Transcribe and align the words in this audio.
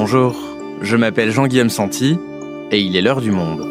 Bonjour, 0.00 0.36
je 0.80 0.96
m'appelle 0.96 1.32
Jean-Guillaume 1.32 1.70
Santi 1.70 2.16
et 2.70 2.80
il 2.80 2.94
est 2.94 3.02
l'heure 3.02 3.20
du 3.20 3.32
monde. 3.32 3.66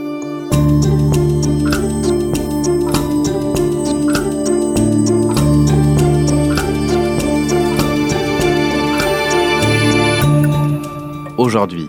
Aujourd'hui, 11.38 11.88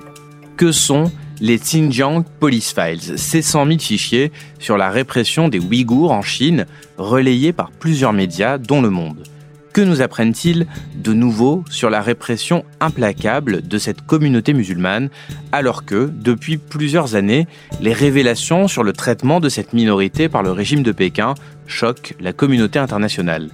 que 0.57 0.71
sont 0.71 1.11
les 1.41 1.59
Xinjiang 1.59 2.23
Police 2.39 2.73
Files, 2.73 3.19
ces 3.19 3.43
100 3.43 3.67
000 3.67 3.79
fichiers 3.81 4.31
sur 4.61 4.77
la 4.77 4.91
répression 4.91 5.49
des 5.49 5.59
Ouïghours 5.59 6.13
en 6.13 6.23
Chine, 6.23 6.67
relayés 6.97 7.53
par 7.53 7.73
plusieurs 7.73 8.13
médias, 8.13 8.57
dont 8.57 8.83
Le 8.83 8.91
Monde. 8.91 9.25
Que 9.79 9.85
nous 9.85 10.03
apprennent-ils 10.03 10.67
de 10.97 11.13
nouveau 11.13 11.63
sur 11.71 11.89
la 11.89 12.03
répression 12.03 12.65
implacable 12.81 13.63
de 13.63 13.79
cette 13.79 14.03
communauté 14.03 14.53
musulmane, 14.53 15.09
alors 15.53 15.85
que, 15.85 16.11
depuis 16.13 16.57
plusieurs 16.57 17.15
années, 17.15 17.47
les 17.81 17.93
révélations 17.93 18.67
sur 18.67 18.83
le 18.83 18.93
traitement 18.93 19.39
de 19.39 19.49
cette 19.49 19.75
minorité 19.75 20.29
par 20.29 20.43
le 20.43 20.51
régime 20.51 20.83
de 20.83 20.91
Pékin 20.91 21.35
choquent 21.69 22.17
la 22.19 22.33
communauté 22.33 22.81
internationale? 22.81 23.51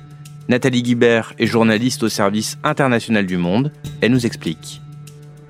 Nathalie 0.49 0.83
Guibert 0.83 1.35
est 1.39 1.45
journaliste 1.45 2.03
au 2.05 2.09
service 2.09 2.57
international 2.65 3.27
du 3.27 3.37
monde, 3.37 3.71
elle 4.01 4.13
nous 4.13 4.25
explique. 4.25 4.81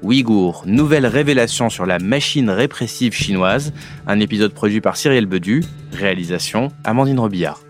Ouïghour, 0.03 0.65
nouvelle 0.67 1.07
révélation 1.07 1.71
sur 1.71 1.87
la 1.87 2.01
machine 2.01 2.51
répressive 2.51 3.15
chinoise, 3.15 3.73
un 4.09 4.19
épisode 4.19 4.53
produit 4.53 4.81
par 4.81 4.97
Cyril 4.97 5.27
Bedu, 5.27 5.63
réalisation 5.93 6.73
Amandine 6.83 7.21
Robillard. 7.21 7.64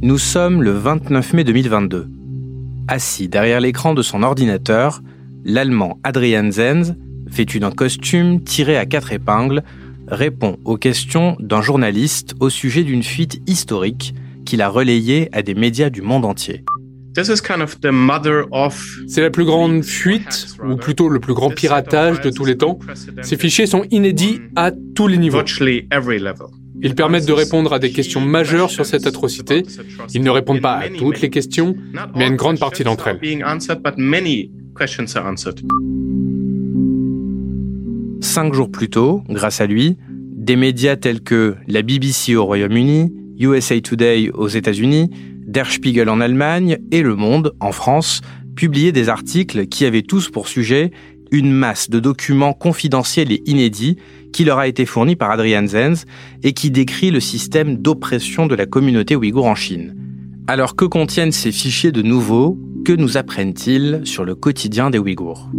Nous 0.00 0.18
sommes 0.18 0.62
le 0.62 0.70
29 0.70 1.32
mai 1.32 1.42
2022. 1.42 2.06
Assis 2.86 3.28
derrière 3.28 3.60
l'écran 3.60 3.94
de 3.94 4.02
son 4.02 4.22
ordinateur, 4.22 5.02
l'Allemand 5.44 5.98
Adrian 6.04 6.52
Zenz, 6.52 6.94
vêtu 7.26 7.58
d'un 7.58 7.72
costume 7.72 8.44
tiré 8.44 8.76
à 8.76 8.86
quatre 8.86 9.12
épingles, 9.12 9.64
répond 10.06 10.56
aux 10.64 10.76
questions 10.76 11.36
d'un 11.40 11.62
journaliste 11.62 12.36
au 12.38 12.48
sujet 12.48 12.84
d'une 12.84 13.02
fuite 13.02 13.42
historique 13.48 14.14
qu'il 14.46 14.62
a 14.62 14.68
relayé 14.68 15.30
à 15.32 15.42
des 15.42 15.54
médias 15.54 15.90
du 15.90 16.00
monde 16.00 16.24
entier. 16.24 16.64
C'est 19.08 19.20
la 19.20 19.30
plus 19.30 19.44
grande 19.44 19.82
fuite, 19.82 20.46
ou 20.64 20.76
plutôt 20.76 21.08
le 21.08 21.18
plus 21.18 21.34
grand 21.34 21.50
piratage 21.50 22.20
de 22.20 22.30
tous 22.30 22.44
les 22.44 22.56
temps. 22.56 22.78
Ces 23.22 23.36
fichiers 23.36 23.66
sont 23.66 23.84
inédits 23.90 24.40
à 24.54 24.70
tous 24.94 25.08
les 25.08 25.18
niveaux. 25.18 25.38
Ils 26.80 26.94
permettent 26.94 27.26
de 27.26 27.32
répondre 27.32 27.72
à 27.72 27.78
des 27.78 27.90
questions 27.90 28.20
majeures 28.20 28.70
sur 28.70 28.86
cette 28.86 29.06
atrocité. 29.06 29.64
Ils 30.14 30.22
ne 30.22 30.30
répondent 30.30 30.60
pas 30.60 30.76
à 30.76 30.88
toutes 30.88 31.20
les 31.20 31.30
questions, 31.30 31.74
mais 32.14 32.24
à 32.24 32.26
une 32.28 32.36
grande 32.36 32.58
partie 32.58 32.84
d'entre 32.84 33.08
elles. 33.08 33.18
Cinq 38.20 38.54
jours 38.54 38.70
plus 38.70 38.88
tôt, 38.88 39.22
grâce 39.28 39.60
à 39.60 39.66
lui, 39.66 39.96
des 40.48 40.56
médias 40.56 40.96
tels 40.96 41.20
que 41.20 41.56
la 41.66 41.82
BBC 41.82 42.36
au 42.36 42.44
Royaume-Uni, 42.44 43.12
USA 43.40 43.80
Today 43.80 44.30
aux 44.32 44.48
États-Unis, 44.48 45.10
Der 45.46 45.70
Spiegel 45.70 46.08
en 46.08 46.20
Allemagne 46.20 46.78
et 46.90 47.02
Le 47.02 47.16
Monde 47.16 47.54
en 47.60 47.72
France 47.72 48.20
publiaient 48.54 48.92
des 48.92 49.08
articles 49.08 49.66
qui 49.66 49.84
avaient 49.84 50.02
tous 50.02 50.30
pour 50.30 50.48
sujet 50.48 50.90
une 51.30 51.50
masse 51.50 51.90
de 51.90 52.00
documents 52.00 52.52
confidentiels 52.52 53.32
et 53.32 53.42
inédits 53.46 53.96
qui 54.32 54.44
leur 54.44 54.58
a 54.58 54.68
été 54.68 54.86
fourni 54.86 55.16
par 55.16 55.30
Adrian 55.30 55.66
Zenz 55.66 56.04
et 56.42 56.52
qui 56.52 56.70
décrit 56.70 57.10
le 57.10 57.20
système 57.20 57.76
d'oppression 57.76 58.46
de 58.46 58.54
la 58.54 58.66
communauté 58.66 59.16
ouïghour 59.16 59.46
en 59.46 59.54
Chine. 59.54 59.94
Alors 60.46 60.76
que 60.76 60.86
contiennent 60.86 61.30
ces 61.30 61.52
fichiers 61.52 61.92
de 61.92 62.00
nouveau 62.00 62.58
Que 62.84 62.92
nous 62.92 63.18
apprennent-ils 63.18 64.00
sur 64.04 64.24
le 64.24 64.34
quotidien 64.34 64.88
des 64.88 64.98
Ouïghours? 64.98 65.50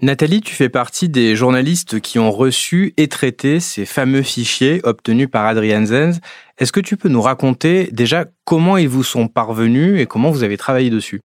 Nathalie, 0.00 0.40
tu 0.40 0.54
fais 0.54 0.70
partie 0.70 1.08
des 1.08 1.36
journalistes 1.36 2.00
qui 2.00 2.18
ont 2.18 2.32
reçu 2.32 2.94
et 2.96 3.08
traité 3.08 3.60
ces 3.60 3.84
fameux 3.84 4.22
fichiers 4.22 4.80
obtenus 4.84 5.28
par 5.30 5.44
Adrian 5.44 5.84
Zenz. 5.84 6.20
Est-ce 6.58 6.72
que 6.72 6.80
tu 6.80 6.96
peux 6.96 7.10
nous 7.10 7.22
raconter 7.22 7.90
déjà 7.92 8.24
comment 8.44 8.78
ils 8.78 8.88
vous 8.88 9.04
sont 9.04 9.28
parvenus 9.28 10.00
et 10.00 10.06
comment 10.06 10.30
vous 10.30 10.44
avez 10.44 10.56
travaillé 10.56 10.88
dessus? 10.88 11.20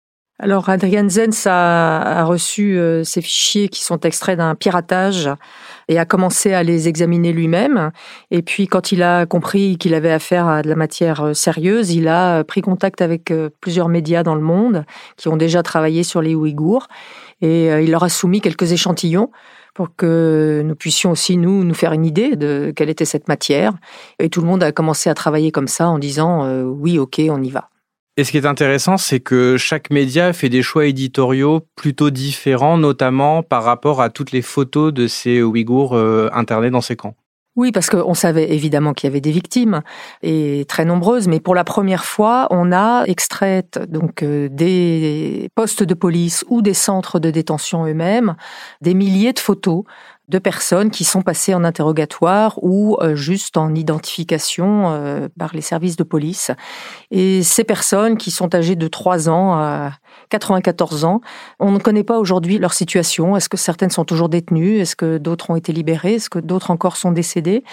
Alors, 0.44 0.68
Adrian 0.68 1.08
Zenz 1.08 1.48
a, 1.48 2.26
reçu 2.26 2.78
euh, 2.78 3.06
ces 3.06 3.22
fichiers 3.22 3.70
qui 3.70 3.82
sont 3.82 4.02
extraits 4.02 4.38
d'un 4.38 4.56
piratage 4.56 5.30
et 5.88 5.98
a 5.98 6.04
commencé 6.04 6.52
à 6.52 6.64
les 6.64 6.90
examiner 6.90 7.32
lui-même. 7.32 7.92
Et 8.30 8.42
puis, 8.42 8.68
quand 8.68 8.92
il 8.92 9.04
a 9.04 9.26
compris 9.26 9.78
qu'il 9.78 9.94
avait 9.94 10.12
affaire 10.12 10.50
à 10.50 10.62
de 10.62 10.68
la 10.68 10.76
matière 10.76 11.28
euh, 11.28 11.34
sérieuse, 11.34 11.92
il 11.92 12.10
a 12.10 12.44
pris 12.44 12.60
contact 12.60 13.02
avec 13.02 13.32
euh, 13.32 13.52
plusieurs 13.62 13.88
médias 13.88 14.24
dans 14.24 14.36
le 14.36 14.42
monde 14.42 14.84
qui 15.16 15.30
ont 15.30 15.38
déjà 15.38 15.64
travaillé 15.64 16.04
sur 16.04 16.22
les 16.22 16.36
Ouïghours 16.36 16.90
et 17.42 17.68
il 17.68 17.92
leur 17.92 18.04
a 18.04 18.10
soumis 18.10 18.42
quelques 18.42 18.74
échantillons 18.74 19.32
pour 19.74 19.96
que 19.96 20.62
nous 20.66 20.76
puissions 20.76 21.12
aussi, 21.12 21.38
nous, 21.38 21.64
nous 21.64 21.74
faire 21.74 21.94
une 21.94 22.06
idée 22.06 22.36
de 22.36 22.74
quelle 22.76 22.90
était 22.90 23.06
cette 23.06 23.30
matière. 23.30 23.72
Et 24.20 24.30
tout 24.30 24.42
le 24.42 24.48
monde 24.48 24.64
a 24.64 24.74
commencé 24.74 25.10
à 25.10 25.14
travailler 25.14 25.52
comme 25.52 25.68
ça 25.70 25.88
en 25.88 26.00
disant 26.00 26.64
oui, 26.64 27.00
ok, 27.00 27.22
on 27.30 27.42
y 27.42 27.50
va. 27.50 27.70
Et 28.16 28.24
ce 28.24 28.32
qui 28.32 28.38
est 28.38 28.46
intéressant, 28.46 28.98
c'est 28.98 29.20
que 29.20 29.58
chaque 29.58 29.90
média 29.90 30.34
fait 30.34 30.50
des 30.50 30.62
choix 30.62 30.86
éditoriaux 30.86 31.62
plutôt 31.76 32.12
différents, 32.12 32.78
notamment 32.78 33.42
par 33.42 33.64
rapport 33.64 34.02
à 34.02 34.12
toutes 34.12 34.32
les 34.32 34.44
photos 34.44 34.94
de 34.94 35.08
ces 35.08 35.42
Ouïghours 35.42 35.96
euh, 35.96 36.30
internés 36.32 36.70
dans 36.70 36.82
ces 36.82 36.96
camps. 36.96 37.16
Oui, 37.56 37.72
parce 37.72 37.90
qu'on 37.90 38.16
savait 38.16 38.52
évidemment 38.52 38.94
qu'il 38.94 39.08
y 39.08 39.12
avait 39.12 39.22
des 39.22 39.32
victimes 39.32 39.82
et 40.24 40.66
très 40.68 40.86
nombreuses, 40.86 41.28
mais 41.28 41.40
pour 41.40 41.54
la 41.54 41.64
première 41.64 42.04
fois, 42.04 42.48
on 42.50 42.72
a 42.72 43.04
extrait 43.06 43.64
donc 43.88 44.24
euh, 44.24 44.50
des 44.50 45.50
postes 45.54 45.84
de 45.84 45.94
police 45.94 46.44
ou 46.50 46.64
des 46.64 46.74
centres 46.74 47.20
de 47.20 47.30
détention 47.30 47.86
eux-mêmes 47.86 48.36
des 48.82 48.96
milliers 48.96 49.34
de 49.34 49.40
photos 49.40 49.84
de 50.30 50.40
personnes 50.40 50.90
qui 50.90 51.04
sont 51.04 51.22
passées 51.22 51.54
en 51.54 51.64
interrogatoire 51.64 52.58
ou 52.62 52.98
euh, 53.02 53.16
juste 53.16 53.58
en 53.58 53.76
identification 53.76 54.92
euh, 54.92 55.28
par 55.38 55.54
les 55.54 55.62
services 55.62 55.98
de 55.98 56.04
police. 56.04 56.52
Et 57.12 57.44
ces 57.44 57.64
personnes 57.64 58.18
qui 58.18 58.32
sont 58.32 58.56
âgées 58.56 58.76
de 58.76 58.88
3 58.88 59.30
ans 59.30 59.54
à 59.54 59.92
94 60.30 61.04
ans, 61.04 61.22
on 61.60 61.72
ne 61.72 61.80
connaît 61.80 62.06
pas 62.06 62.18
aujourd'hui 62.20 62.58
leur 62.58 62.74
situation. 62.74 63.36
Est-ce 63.36 63.50
que 63.50 63.58
certaines 63.58 63.90
sont 63.90 64.06
toujours 64.06 64.30
détenues? 64.30 64.78
Est-ce 64.78 64.96
que 64.96 65.18
d'autres 65.18 65.50
ont 65.50 65.56
été 65.56 65.74
libérées? 65.74 66.16
Est-ce 66.16 66.30
que 66.30 66.40
d'autres 66.40 66.72
encore 66.72 66.96
sont 66.96 67.12
décédées? 67.12 67.64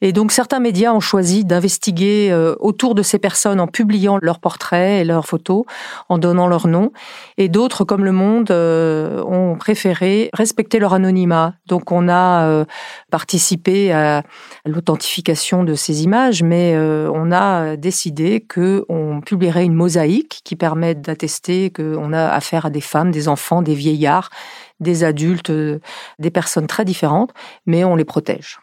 Et 0.00 0.12
donc 0.12 0.32
certains 0.32 0.60
médias 0.60 0.92
ont 0.92 1.00
choisi 1.00 1.44
d'investiguer 1.44 2.28
euh, 2.30 2.54
autour 2.60 2.94
de 2.94 3.02
ces 3.02 3.18
personnes 3.18 3.60
en 3.60 3.66
publiant 3.66 4.18
leurs 4.20 4.38
portraits 4.38 5.02
et 5.02 5.04
leurs 5.04 5.26
photos, 5.26 5.64
en 6.08 6.18
donnant 6.18 6.48
leur 6.48 6.66
nom. 6.66 6.92
Et 7.38 7.48
d'autres, 7.48 7.84
comme 7.84 8.04
Le 8.04 8.12
Monde, 8.12 8.50
euh, 8.50 9.22
ont 9.24 9.56
préféré 9.56 10.30
respecter 10.32 10.78
leur 10.78 10.94
anonymat. 10.94 11.54
Donc 11.66 11.92
on 11.92 12.08
a 12.08 12.46
euh, 12.46 12.64
participé 13.10 13.92
à 13.92 14.22
l'authentification 14.64 15.64
de 15.64 15.74
ces 15.74 16.02
images, 16.02 16.42
mais 16.42 16.76
on 16.76 17.32
a 17.32 17.76
décidé 17.76 18.40
qu'on 18.40 19.20
publierait 19.24 19.64
une 19.64 19.74
mosaïque 19.74 20.40
qui 20.44 20.56
permet 20.56 20.94
d'attester 20.94 21.70
qu'on 21.70 22.12
a 22.12 22.28
affaire 22.28 22.66
à 22.66 22.70
des 22.70 22.80
femmes, 22.80 23.10
des 23.10 23.28
enfants, 23.28 23.62
des 23.62 23.74
vieillards, 23.74 24.30
des 24.80 25.04
adultes, 25.04 25.52
des 26.18 26.30
personnes 26.30 26.66
très 26.66 26.84
différentes, 26.84 27.32
mais 27.66 27.84
on 27.84 27.96
les 27.96 28.04
protège. 28.04 28.58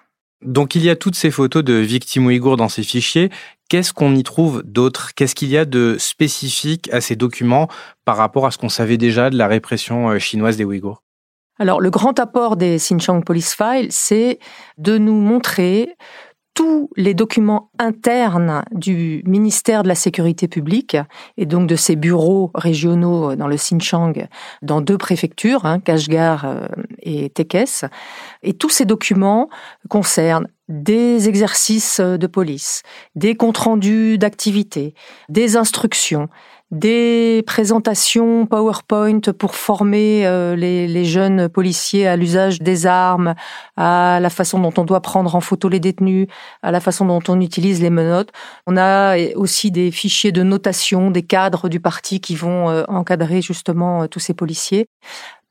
Donc 0.46 0.76
il 0.76 0.84
y 0.84 0.90
a 0.90 0.96
toutes 0.96 1.16
ces 1.16 1.32
photos 1.32 1.64
de 1.64 1.74
victimes 1.74 2.26
ouïghours 2.26 2.58
dans 2.58 2.70
ces 2.70 2.84
fichiers. 2.84 3.30
Qu'est-ce 3.70 3.94
qu'on 3.94 4.16
y 4.16 4.24
trouve 4.24 4.62
d'autre? 4.64 5.14
Qu'est-ce 5.16 5.36
qu'il 5.36 5.50
y 5.50 5.58
a 5.58 5.66
de 5.66 5.96
spécifique 5.98 6.90
à 6.94 7.02
ces 7.02 7.16
documents 7.16 7.68
par 8.06 8.18
rapport 8.18 8.46
à 8.46 8.52
ce 8.52 8.58
qu'on 8.58 8.70
savait 8.70 8.98
déjà 8.98 9.30
de 9.30 9.38
la 9.38 9.48
répression 9.48 10.10
euh, 10.10 10.20
chinoise 10.20 10.58
des 10.58 10.64
Ouïghours? 10.64 11.02
Alors, 11.60 11.80
le 11.80 11.90
grand 11.90 12.20
apport 12.20 12.58
des 12.58 12.78
Xinjiang 12.78 13.24
Police 13.24 13.56
Files, 13.56 13.92
c'est 13.92 14.40
de 14.78 14.98
nous 14.98 15.20
montrer 15.20 15.96
tous 16.54 16.90
les 16.96 17.14
documents 17.14 17.70
internes 17.80 18.64
du 18.72 19.24
ministère 19.26 19.84
de 19.84 19.88
la 19.88 19.96
Sécurité 19.96 20.48
publique 20.48 20.98
et 21.38 21.46
donc 21.46 21.68
de 21.68 21.76
ses 21.76 21.96
bureaux 21.96 22.52
régionaux 22.54 23.36
dans 23.36 23.48
le 23.48 23.56
Xinjiang, 23.56 24.28
dans 24.62 24.82
deux 24.82 24.98
préfectures, 24.98 25.66
hein, 25.66 25.80
Kashgar 25.80 26.46
euh, 26.46 26.68
et 27.00 27.30
Tekes. 27.30 27.86
Et 28.44 28.54
tous 28.54 28.70
ces 28.70 28.86
documents 28.86 29.50
concernent 29.90 30.48
des 30.70 31.28
exercices 31.28 32.00
de 32.00 32.28
police, 32.28 32.84
des 33.16 33.36
comptes 33.36 33.58
rendus 33.58 34.18
d'activité, 34.18 34.94
des 35.30 35.58
instructions, 35.58 36.30
des 36.74 37.44
présentations 37.46 38.48
PowerPoint 38.48 39.22
pour 39.38 39.54
former 39.54 40.26
euh, 40.26 40.56
les, 40.56 41.06
jeunes 41.06 41.48
policiers 41.48 42.08
à 42.08 42.16
l'usage 42.16 42.62
des 42.62 42.88
armes, 42.88 43.36
à 43.78 44.20
la 44.20 44.30
façon 44.32 44.58
dont 44.58 44.74
on 44.78 44.84
doit 44.84 45.02
prendre 45.02 45.36
en 45.36 45.40
photo 45.40 45.70
les 45.70 45.80
détenus, 45.80 46.28
à 46.64 46.72
la 46.72 46.80
façon 46.80 47.06
dont 47.06 47.22
on 47.28 47.40
utilise 47.42 47.80
les 47.80 47.92
menottes. 47.92 48.32
On 48.66 48.76
a 48.76 49.18
aussi 49.36 49.70
des 49.70 49.92
fichiers 49.92 50.32
de 50.32 50.42
notation 50.42 51.12
des 51.12 51.22
cadres 51.22 51.70
du 51.70 51.80
parti 51.80 52.20
qui 52.20 52.36
vont 52.36 52.70
euh, 52.72 52.84
encadrer 52.88 53.44
justement 53.44 54.04
euh, 54.04 54.08
tous 54.08 54.20
ces 54.20 54.34
policiers. 54.34 54.88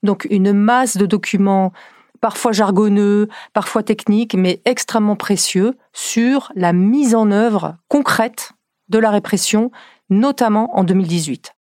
Donc 0.03 0.27
une 0.29 0.53
masse 0.53 0.97
de 0.97 1.07
documents 1.07 1.73
parfois 2.21 2.51
jargonneux, 2.51 3.29
parfois 3.53 3.85
techniques, 3.85 4.35
mais 4.35 4.61
extrêmement 4.65 5.17
précieux 5.17 5.75
sur 5.93 6.51
la 6.57 6.73
mise 6.73 7.15
en 7.15 7.31
œuvre 7.31 7.77
concrète 7.87 8.53
de 8.89 8.99
la 8.99 9.11
répression, 9.11 9.71
notamment 10.13 10.77
en 10.77 10.85
2018. 10.85 11.55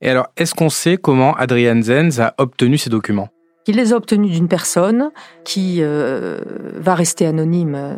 Et 0.00 0.10
alors, 0.10 0.28
est-ce 0.36 0.54
qu'on 0.54 0.68
sait 0.68 0.96
comment 0.96 1.34
Adrian 1.34 1.80
Zenz 1.80 2.20
a 2.20 2.34
obtenu 2.38 2.78
ces 2.78 2.90
documents? 2.90 3.28
Il 3.66 3.76
les 3.76 3.94
a 3.94 3.96
obtenus 3.96 4.30
d'une 4.30 4.48
personne 4.48 5.10
qui 5.44 5.78
euh, 5.80 6.38
va 6.76 6.94
rester 6.94 7.24
anonyme 7.24 7.74
euh, 7.74 7.94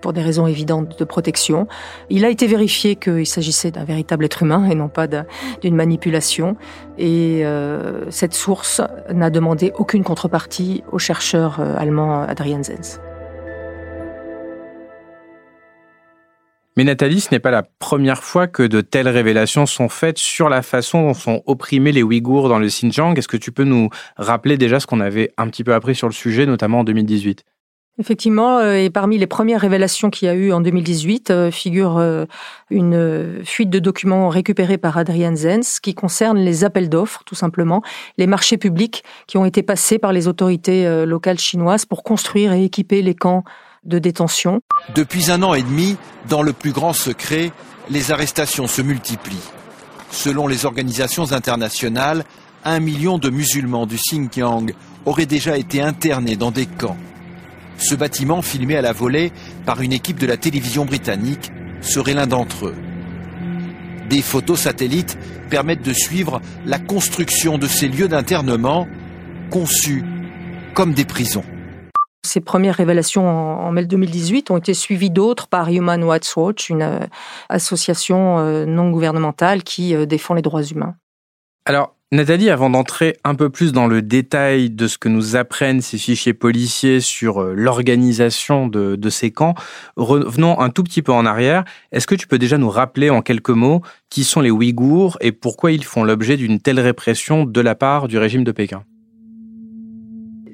pour 0.00 0.12
des 0.12 0.22
raisons 0.22 0.48
évidentes 0.48 0.98
de 0.98 1.04
protection. 1.04 1.68
Il 2.10 2.24
a 2.24 2.30
été 2.30 2.48
vérifié 2.48 2.96
qu'il 2.96 3.26
s'agissait 3.26 3.70
d'un 3.70 3.84
véritable 3.84 4.24
être 4.24 4.42
humain 4.42 4.68
et 4.68 4.74
non 4.74 4.88
pas 4.88 5.06
d'une 5.06 5.76
manipulation. 5.76 6.56
Et 6.98 7.42
euh, 7.44 8.10
cette 8.10 8.34
source 8.34 8.80
n'a 9.12 9.30
demandé 9.30 9.72
aucune 9.78 10.02
contrepartie 10.02 10.82
au 10.90 10.98
chercheur 10.98 11.60
allemand 11.60 12.22
Adrian 12.22 12.64
Zenz. 12.64 13.00
Mais 16.78 16.84
Nathalie, 16.84 17.18
ce 17.18 17.30
n'est 17.32 17.40
pas 17.40 17.50
la 17.50 17.64
première 17.64 18.22
fois 18.22 18.46
que 18.46 18.62
de 18.62 18.80
telles 18.80 19.08
révélations 19.08 19.66
sont 19.66 19.88
faites 19.88 20.16
sur 20.16 20.48
la 20.48 20.62
façon 20.62 21.08
dont 21.08 21.14
sont 21.14 21.42
opprimés 21.44 21.90
les 21.90 22.04
Ouïghours 22.04 22.48
dans 22.48 22.60
le 22.60 22.68
Xinjiang. 22.68 23.18
Est-ce 23.18 23.26
que 23.26 23.36
tu 23.36 23.50
peux 23.50 23.64
nous 23.64 23.88
rappeler 24.16 24.56
déjà 24.56 24.78
ce 24.78 24.86
qu'on 24.86 25.00
avait 25.00 25.32
un 25.38 25.48
petit 25.48 25.64
peu 25.64 25.74
appris 25.74 25.96
sur 25.96 26.06
le 26.06 26.12
sujet, 26.12 26.46
notamment 26.46 26.78
en 26.78 26.84
2018 26.84 27.42
Effectivement, 27.98 28.58
euh, 28.58 28.74
et 28.74 28.90
parmi 28.90 29.18
les 29.18 29.26
premières 29.26 29.60
révélations 29.60 30.08
qu'il 30.08 30.26
y 30.26 30.28
a 30.30 30.34
eu 30.34 30.52
en 30.52 30.60
2018 30.60 31.32
euh, 31.32 31.50
figure 31.50 31.98
euh, 31.98 32.26
une 32.70 33.40
fuite 33.44 33.70
de 33.70 33.80
documents 33.80 34.28
récupérés 34.28 34.78
par 34.78 34.98
Adrian 34.98 35.34
Zenz 35.34 35.80
qui 35.80 35.96
concerne 35.96 36.38
les 36.38 36.62
appels 36.62 36.88
d'offres, 36.88 37.24
tout 37.26 37.34
simplement, 37.34 37.82
les 38.18 38.28
marchés 38.28 38.56
publics 38.56 39.02
qui 39.26 39.36
ont 39.36 39.44
été 39.44 39.64
passés 39.64 39.98
par 39.98 40.12
les 40.12 40.28
autorités 40.28 41.04
locales 41.04 41.40
chinoises 41.40 41.86
pour 41.86 42.04
construire 42.04 42.52
et 42.52 42.62
équiper 42.62 43.02
les 43.02 43.16
camps 43.16 43.42
Depuis 44.94 45.30
un 45.30 45.42
an 45.42 45.54
et 45.54 45.62
demi, 45.62 45.96
dans 46.28 46.42
le 46.42 46.52
plus 46.52 46.72
grand 46.72 46.92
secret, 46.92 47.52
les 47.88 48.12
arrestations 48.12 48.66
se 48.66 48.82
multiplient. 48.82 49.36
Selon 50.10 50.46
les 50.46 50.66
organisations 50.66 51.32
internationales, 51.32 52.24
un 52.64 52.80
million 52.80 53.18
de 53.18 53.30
musulmans 53.30 53.86
du 53.86 53.96
Xinjiang 53.96 54.66
auraient 55.06 55.26
déjà 55.26 55.56
été 55.56 55.80
internés 55.80 56.36
dans 56.36 56.50
des 56.50 56.66
camps. 56.66 56.96
Ce 57.78 57.94
bâtiment, 57.94 58.42
filmé 58.42 58.76
à 58.76 58.82
la 58.82 58.92
volée 58.92 59.32
par 59.64 59.80
une 59.80 59.92
équipe 59.92 60.18
de 60.18 60.26
la 60.26 60.36
télévision 60.36 60.84
britannique, 60.84 61.50
serait 61.80 62.14
l'un 62.14 62.26
d'entre 62.26 62.66
eux. 62.66 62.76
Des 64.10 64.22
photos 64.22 64.60
satellites 64.60 65.16
permettent 65.48 65.84
de 65.84 65.92
suivre 65.92 66.40
la 66.66 66.78
construction 66.78 67.56
de 67.56 67.66
ces 67.66 67.88
lieux 67.88 68.08
d'internement 68.08 68.86
conçus 69.50 70.04
comme 70.74 70.92
des 70.92 71.04
prisons. 71.04 71.44
Ces 72.24 72.40
premières 72.40 72.74
révélations 72.74 73.26
en, 73.26 73.70
mai 73.70 73.84
2018 73.84 74.50
ont 74.50 74.58
été 74.58 74.74
suivies 74.74 75.10
d'autres 75.10 75.46
par 75.46 75.70
Human 75.70 76.02
Rights 76.04 76.34
Watch, 76.36 76.68
une 76.68 76.82
euh, 76.82 76.98
association 77.48 78.38
euh, 78.38 78.66
non 78.66 78.90
gouvernementale 78.90 79.62
qui 79.62 79.94
euh, 79.94 80.04
défend 80.04 80.34
les 80.34 80.42
droits 80.42 80.64
humains. 80.64 80.96
Alors, 81.64 81.94
Nathalie, 82.10 82.50
avant 82.50 82.70
d'entrer 82.70 83.16
un 83.22 83.34
peu 83.34 83.50
plus 83.50 83.72
dans 83.72 83.86
le 83.86 84.02
détail 84.02 84.70
de 84.70 84.88
ce 84.88 84.98
que 84.98 85.08
nous 85.08 85.36
apprennent 85.36 85.80
ces 85.80 85.98
fichiers 85.98 86.34
policiers 86.34 87.00
sur 87.00 87.42
l'organisation 87.42 88.66
de, 88.66 89.10
ces 89.10 89.30
camps, 89.30 89.54
revenons 89.96 90.58
un 90.58 90.70
tout 90.70 90.82
petit 90.82 91.02
peu 91.02 91.12
en 91.12 91.26
arrière. 91.26 91.64
Est-ce 91.92 92.06
que 92.06 92.14
tu 92.14 92.26
peux 92.26 92.38
déjà 92.38 92.56
nous 92.56 92.70
rappeler 92.70 93.10
en 93.10 93.20
quelques 93.20 93.50
mots 93.50 93.82
qui 94.08 94.24
sont 94.24 94.40
les 94.40 94.50
Ouïghours 94.50 95.18
et 95.20 95.32
pourquoi 95.32 95.70
ils 95.70 95.84
font 95.84 96.02
l'objet 96.02 96.38
d'une 96.38 96.60
telle 96.60 96.80
répression 96.80 97.44
de 97.44 97.60
la 97.60 97.74
part 97.74 98.08
du 98.08 98.16
régime 98.16 98.44
de 98.44 98.52
Pékin? 98.52 98.84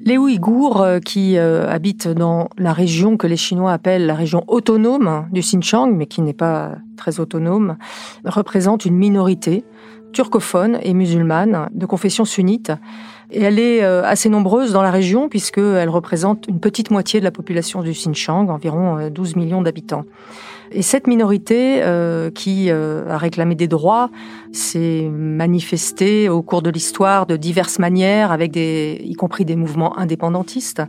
Les 0.05 0.19
Ouïghours 0.19 0.81
euh, 0.81 0.99
qui 0.99 1.37
euh, 1.37 1.67
habitent 1.67 2.07
dans 2.07 2.49
la 2.57 2.73
région 2.73 3.17
que 3.17 3.25
les 3.25 3.37
Chinois 3.37 3.73
appellent 3.73 4.05
la 4.05 4.13
région 4.13 4.43
autonome 4.47 5.27
du 5.31 5.41
Xinjiang, 5.41 5.91
mais 5.91 6.05
qui 6.05 6.21
n'est 6.21 6.33
pas 6.33 6.75
très 6.95 7.19
autonome, 7.19 7.77
représentent 8.23 8.85
une 8.85 8.95
minorité 8.95 9.65
turcophone 10.13 10.79
et 10.81 10.93
musulmane 10.93 11.69
de 11.73 11.85
confession 11.85 12.23
sunnite. 12.23 12.71
Et 13.31 13.41
elle 13.41 13.59
est 13.59 13.83
euh, 13.83 14.03
assez 14.05 14.29
nombreuse 14.29 14.71
dans 14.71 14.83
la 14.83 14.91
région 14.91 15.27
puisqu'elle 15.27 15.89
représente 15.89 16.47
une 16.47 16.59
petite 16.59 16.91
moitié 16.91 17.19
de 17.19 17.25
la 17.25 17.31
population 17.31 17.81
du 17.81 17.91
Xinjiang, 17.91 18.49
environ 18.49 19.09
12 19.09 19.33
euh, 19.33 19.39
millions 19.39 19.61
d'habitants. 19.61 20.05
Et 20.71 20.81
cette 20.81 21.07
minorité 21.07 21.81
euh, 21.83 22.31
qui 22.31 22.69
a 22.71 23.17
réclamé 23.17 23.55
des 23.55 23.67
droits 23.67 24.09
s'est 24.51 25.09
manifestée 25.11 26.29
au 26.29 26.41
cours 26.41 26.61
de 26.61 26.69
l'histoire 26.69 27.25
de 27.25 27.37
diverses 27.37 27.79
manières, 27.79 28.37
y 28.41 29.13
compris 29.13 29.45
des 29.45 29.55
mouvements 29.55 29.97
indépendantistes, 29.97 30.81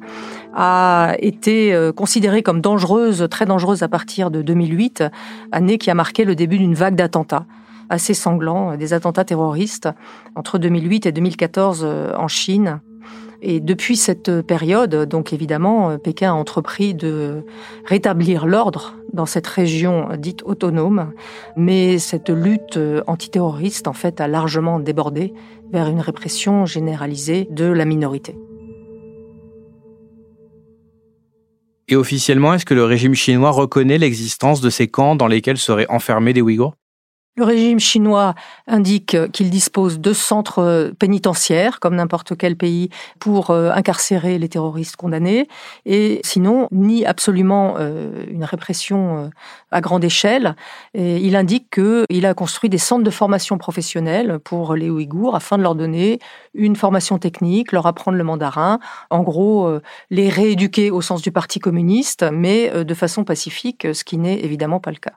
a 0.55 1.15
été 1.19 1.91
considérée 1.97 2.43
comme 2.43 2.61
dangereuse, 2.61 3.27
très 3.31 3.47
dangereuse 3.47 3.83
à 3.83 3.89
partir 3.89 4.31
de 4.31 4.43
2008, 4.43 5.05
année 5.53 5.79
qui 5.79 5.91
a 5.91 5.95
marqué 5.95 6.25
le 6.25 6.35
début 6.35 6.59
d'une 6.59 6.75
vague 6.75 6.95
d'attentats 6.95 7.47
assez 7.89 8.15
sanglants, 8.15 8.73
euh, 8.73 8.77
des 8.77 8.93
attentats 8.93 9.25
terroristes 9.25 9.89
entre 10.35 10.59
2008 10.59 11.07
et 11.07 11.13
2014 11.13 11.83
euh, 11.85 12.13
en 12.17 12.29
Chine. 12.29 12.81
Et 13.49 13.61
depuis 13.61 13.97
cette 13.97 14.43
période, 14.43 15.09
donc 15.09 15.33
évidemment, 15.33 15.91
euh, 15.91 15.99
Pékin 15.99 16.33
a 16.33 16.35
entrepris 16.35 16.95
de 16.95 17.45
rétablir 17.85 18.45
l'ordre 18.45 18.97
dans 19.13 19.25
cette 19.25 19.47
région 19.47 20.09
dite 20.19 20.43
autonome, 20.43 21.13
mais 21.57 21.99
cette 21.99 22.29
lutte 22.29 22.77
antiterroriste, 23.07 23.87
en 23.87 23.93
fait, 23.93 24.21
a 24.21 24.27
largement 24.27 24.81
débordé 24.81 25.33
vers 25.73 25.87
une 25.87 26.01
répression 26.01 26.67
généralisée 26.67 27.47
de 27.49 27.67
la 27.67 27.85
minorité. 27.85 28.37
Et 31.87 31.95
officiellement, 31.95 32.53
est-ce 32.53 32.65
que 32.65 32.75
le 32.75 32.85
régime 32.85 33.15
chinois 33.15 33.53
reconnaît 33.53 33.99
l'existence 33.99 34.61
de 34.61 34.71
ces 34.71 34.89
camps 34.89 35.15
dans 35.15 35.29
lesquels 35.29 35.59
seraient 35.59 35.87
enfermés 35.89 36.33
des 36.33 36.43
Ouïghours? 36.43 36.75
Le 37.37 37.45
régime 37.45 37.79
chinois 37.79 38.35
indique 38.67 39.31
qu'il 39.33 39.51
dispose 39.51 40.01
de 40.01 40.15
centres 40.15 40.93
pénitentiaires, 40.99 41.81
comme 41.81 41.95
n'importe 41.97 42.35
quel 42.37 42.57
pays, 42.57 42.89
pour 43.21 43.51
euh, 43.51 43.71
incarcérer 43.73 44.39
les 44.39 44.49
terroristes 44.49 44.97
condamnés, 44.97 45.47
et 45.85 46.21
sinon 46.25 46.69
nie 46.73 47.05
absolument 47.05 47.75
euh, 47.79 48.25
une 48.31 48.45
répression 48.45 49.19
euh, 49.19 49.29
à 49.71 49.83
grande 49.83 50.03
échelle. 50.03 50.57
Et 50.95 51.19
il 51.19 51.37
indique 51.37 51.79
qu'il 51.79 52.25
a 52.25 52.33
construit 52.33 52.71
des 52.71 52.79
centres 52.79 53.05
de 53.05 53.11
formation 53.11 53.59
professionnelle 53.59 54.39
pour 54.39 54.75
les 54.75 54.89
Ouïghours 54.89 55.37
afin 55.37 55.59
de 55.59 55.63
leur 55.63 55.75
donner 55.75 56.21
une 56.55 56.75
formation 56.75 57.19
technique, 57.19 57.73
leur 57.73 57.87
apprendre 57.87 58.17
le 58.17 58.25
mandarin, 58.25 58.79
en 59.11 59.23
gros 59.23 59.71
les 60.11 60.31
rééduquer 60.31 60.91
au 60.91 61.03
sens 61.03 61.21
du 61.21 61.33
Parti 61.33 61.59
communiste, 61.59 62.25
mais 62.33 62.85
de 62.85 62.95
façon 62.95 63.25
pacifique, 63.25 63.87
ce 63.93 64.05
qui 64.05 64.17
n'est 64.17 64.41
évidemment 64.41 64.81
pas 64.81 64.91
le 64.91 64.97
cas. 64.97 65.13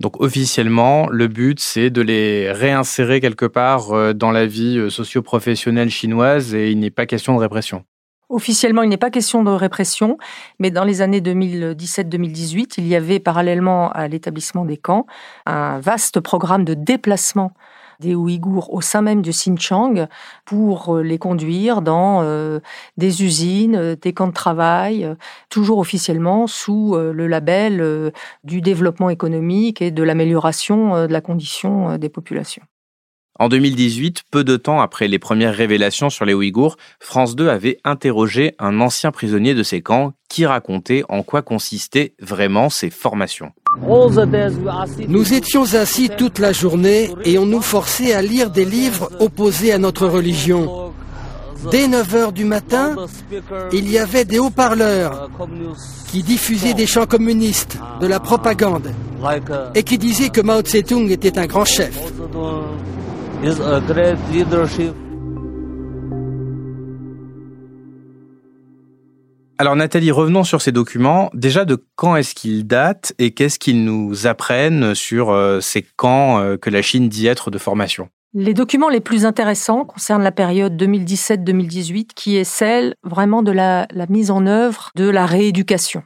Donc 0.00 0.20
officiellement, 0.20 1.08
le 1.08 1.26
but, 1.26 1.58
c'est 1.58 1.90
de 1.90 2.02
les 2.02 2.52
réinsérer 2.52 3.20
quelque 3.20 3.46
part 3.46 3.92
euh, 3.92 4.12
dans 4.12 4.30
la 4.30 4.46
vie 4.46 4.78
euh, 4.78 4.90
socio-professionnelle 4.90 5.90
chinoise 5.90 6.54
et 6.54 6.70
il 6.70 6.78
n'est 6.78 6.90
pas 6.90 7.06
question 7.06 7.34
de 7.34 7.40
répression. 7.40 7.84
Officiellement, 8.28 8.82
il 8.82 8.90
n'est 8.90 8.98
pas 8.98 9.10
question 9.10 9.42
de 9.42 9.50
répression, 9.50 10.18
mais 10.58 10.70
dans 10.70 10.84
les 10.84 11.00
années 11.00 11.20
2017-2018, 11.20 12.74
il 12.76 12.86
y 12.86 12.94
avait 12.94 13.20
parallèlement 13.20 13.90
à 13.90 14.06
l'établissement 14.06 14.66
des 14.66 14.76
camps 14.76 15.06
un 15.46 15.80
vaste 15.80 16.20
programme 16.20 16.64
de 16.64 16.74
déplacement 16.74 17.52
des 18.00 18.14
Ouïghours 18.14 18.72
au 18.72 18.80
sein 18.80 19.02
même 19.02 19.22
du 19.22 19.30
Xinjiang 19.30 20.06
pour 20.44 20.96
euh, 20.96 21.02
les 21.02 21.18
conduire 21.18 21.82
dans 21.82 22.22
euh, 22.22 22.60
des 22.96 23.24
usines, 23.24 23.76
euh, 23.76 23.96
des 23.96 24.12
camps 24.12 24.28
de 24.28 24.32
travail, 24.32 25.16
toujours 25.48 25.78
officiellement 25.78 26.46
sous 26.46 26.96
le 26.96 27.26
label 27.26 28.12
du 28.44 28.60
développement 28.60 29.10
économique 29.10 29.82
et 29.82 29.90
de 29.90 30.02
l'amélioration 30.02 31.06
de 31.06 31.12
la 31.12 31.20
condition 31.20 31.96
des 31.98 32.08
populations. 32.08 32.62
En 33.38 33.48
2018, 33.48 34.24
peu 34.30 34.42
de 34.42 34.56
temps 34.56 34.80
après 34.80 35.06
les 35.06 35.18
premières 35.18 35.54
révélations 35.54 36.10
sur 36.10 36.24
les 36.24 36.34
Ouïghours, 36.34 36.76
France 36.98 37.36
2 37.36 37.48
avait 37.48 37.78
interrogé 37.84 38.54
un 38.58 38.80
ancien 38.80 39.12
prisonnier 39.12 39.54
de 39.54 39.62
ces 39.62 39.80
camps 39.80 40.12
qui 40.28 40.46
racontait 40.46 41.02
en 41.08 41.22
quoi 41.22 41.42
consistaient 41.42 42.12
vraiment 42.20 42.70
ces 42.70 42.90
formations. 42.90 43.52
Nous 45.08 45.34
étions 45.34 45.74
assis 45.74 46.10
toute 46.10 46.38
la 46.38 46.52
journée 46.52 47.10
et 47.24 47.38
on 47.38 47.46
nous 47.46 47.62
forçait 47.62 48.12
à 48.12 48.22
lire 48.22 48.50
des 48.50 48.64
livres 48.64 49.10
opposés 49.20 49.72
à 49.72 49.78
notre 49.78 50.06
religion. 50.06 50.92
Dès 51.70 51.88
9 51.88 52.14
heures 52.14 52.32
du 52.32 52.44
matin, 52.44 52.94
il 53.72 53.90
y 53.90 53.98
avait 53.98 54.24
des 54.24 54.38
haut-parleurs 54.38 55.28
qui 56.10 56.22
diffusaient 56.22 56.74
des 56.74 56.86
chants 56.86 57.06
communistes, 57.06 57.78
de 58.00 58.06
la 58.06 58.20
propagande, 58.20 58.92
et 59.74 59.82
qui 59.82 59.98
disaient 59.98 60.30
que 60.30 60.40
Mao 60.40 60.62
Tse-tung 60.62 61.10
était 61.10 61.38
un 61.38 61.46
grand 61.46 61.64
chef. 61.64 61.98
Alors 69.60 69.74
Nathalie, 69.74 70.12
revenons 70.12 70.44
sur 70.44 70.62
ces 70.62 70.70
documents. 70.70 71.30
Déjà, 71.34 71.64
de 71.64 71.84
quand 71.96 72.14
est-ce 72.14 72.36
qu'ils 72.36 72.64
datent 72.64 73.12
et 73.18 73.32
qu'est-ce 73.32 73.58
qu'ils 73.58 73.84
nous 73.84 74.28
apprennent 74.28 74.94
sur 74.94 75.30
euh, 75.30 75.58
ces 75.60 75.82
camps 75.82 76.38
euh, 76.38 76.56
que 76.56 76.70
la 76.70 76.80
Chine 76.80 77.08
dit 77.08 77.26
être 77.26 77.50
de 77.50 77.58
formation? 77.58 78.08
Les 78.34 78.54
documents 78.54 78.88
les 78.88 79.00
plus 79.00 79.26
intéressants 79.26 79.84
concernent 79.84 80.22
la 80.22 80.30
période 80.30 80.80
2017-2018, 80.80 82.10
qui 82.14 82.36
est 82.36 82.44
celle 82.44 82.94
vraiment 83.02 83.42
de 83.42 83.50
la, 83.50 83.88
la 83.90 84.06
mise 84.06 84.30
en 84.30 84.46
œuvre 84.46 84.90
de 84.94 85.08
la 85.08 85.26
rééducation 85.26 86.04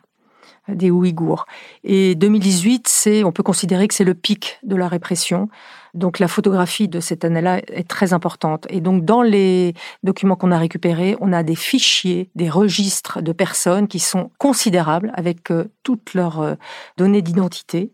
des 0.68 0.90
Ouïghours. 0.90 1.44
Et 1.85 2.14
2018, 2.14 2.87
c'est, 2.88 3.25
on 3.25 3.32
peut 3.32 3.42
considérer 3.42 3.88
que 3.88 3.94
c'est 3.94 4.04
le 4.04 4.14
pic 4.14 4.61
de 4.62 4.76
la 4.76 4.88
répression. 4.88 5.49
Donc 5.94 6.18
la 6.18 6.28
photographie 6.28 6.88
de 6.88 7.00
cette 7.00 7.25
année-là 7.25 7.61
est 7.68 7.87
très 7.87 8.14
importante. 8.14 8.66
Et 8.70 8.80
donc 8.80 9.04
dans 9.04 9.20
les 9.20 9.75
documents 10.02 10.37
qu'on 10.37 10.50
a 10.50 10.58
récupérés, 10.58 11.16
on 11.20 11.32
a 11.32 11.42
des 11.42 11.54
fichiers, 11.54 12.30
des 12.34 12.49
registres 12.49 13.20
de 13.20 13.32
personnes 13.32 13.88
qui 13.88 13.99
sont 13.99 14.30
considérables 14.38 15.12
avec 15.14 15.50
euh, 15.50 15.70
toutes 15.82 16.14
leurs 16.14 16.40
euh, 16.40 16.54
données 16.96 17.20
d'identité. 17.20 17.92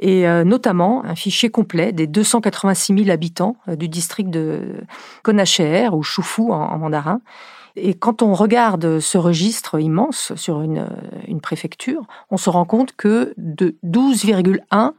Et 0.00 0.26
euh, 0.26 0.42
notamment 0.42 1.04
un 1.04 1.14
fichier 1.14 1.48
complet 1.48 1.92
des 1.92 2.08
286 2.08 3.04
000 3.04 3.10
habitants 3.10 3.56
du 3.68 3.88
district 3.88 4.30
de 4.30 4.84
Konacher 5.22 5.90
ou 5.92 6.02
Choufou 6.02 6.52
en, 6.52 6.60
en 6.60 6.78
mandarin. 6.78 7.20
Et 7.76 7.94
quand 7.94 8.22
on 8.22 8.34
regarde 8.34 8.98
ce 8.98 9.18
registre 9.18 9.78
immense 9.78 10.34
sur 10.34 10.62
une, 10.62 10.88
une 11.28 11.40
préfecture, 11.40 12.02
on 12.30 12.36
se 12.36 12.50
rend 12.50 12.64
compte 12.64 12.96
que 12.96 13.34
de 13.36 13.76
12,1 13.84 14.94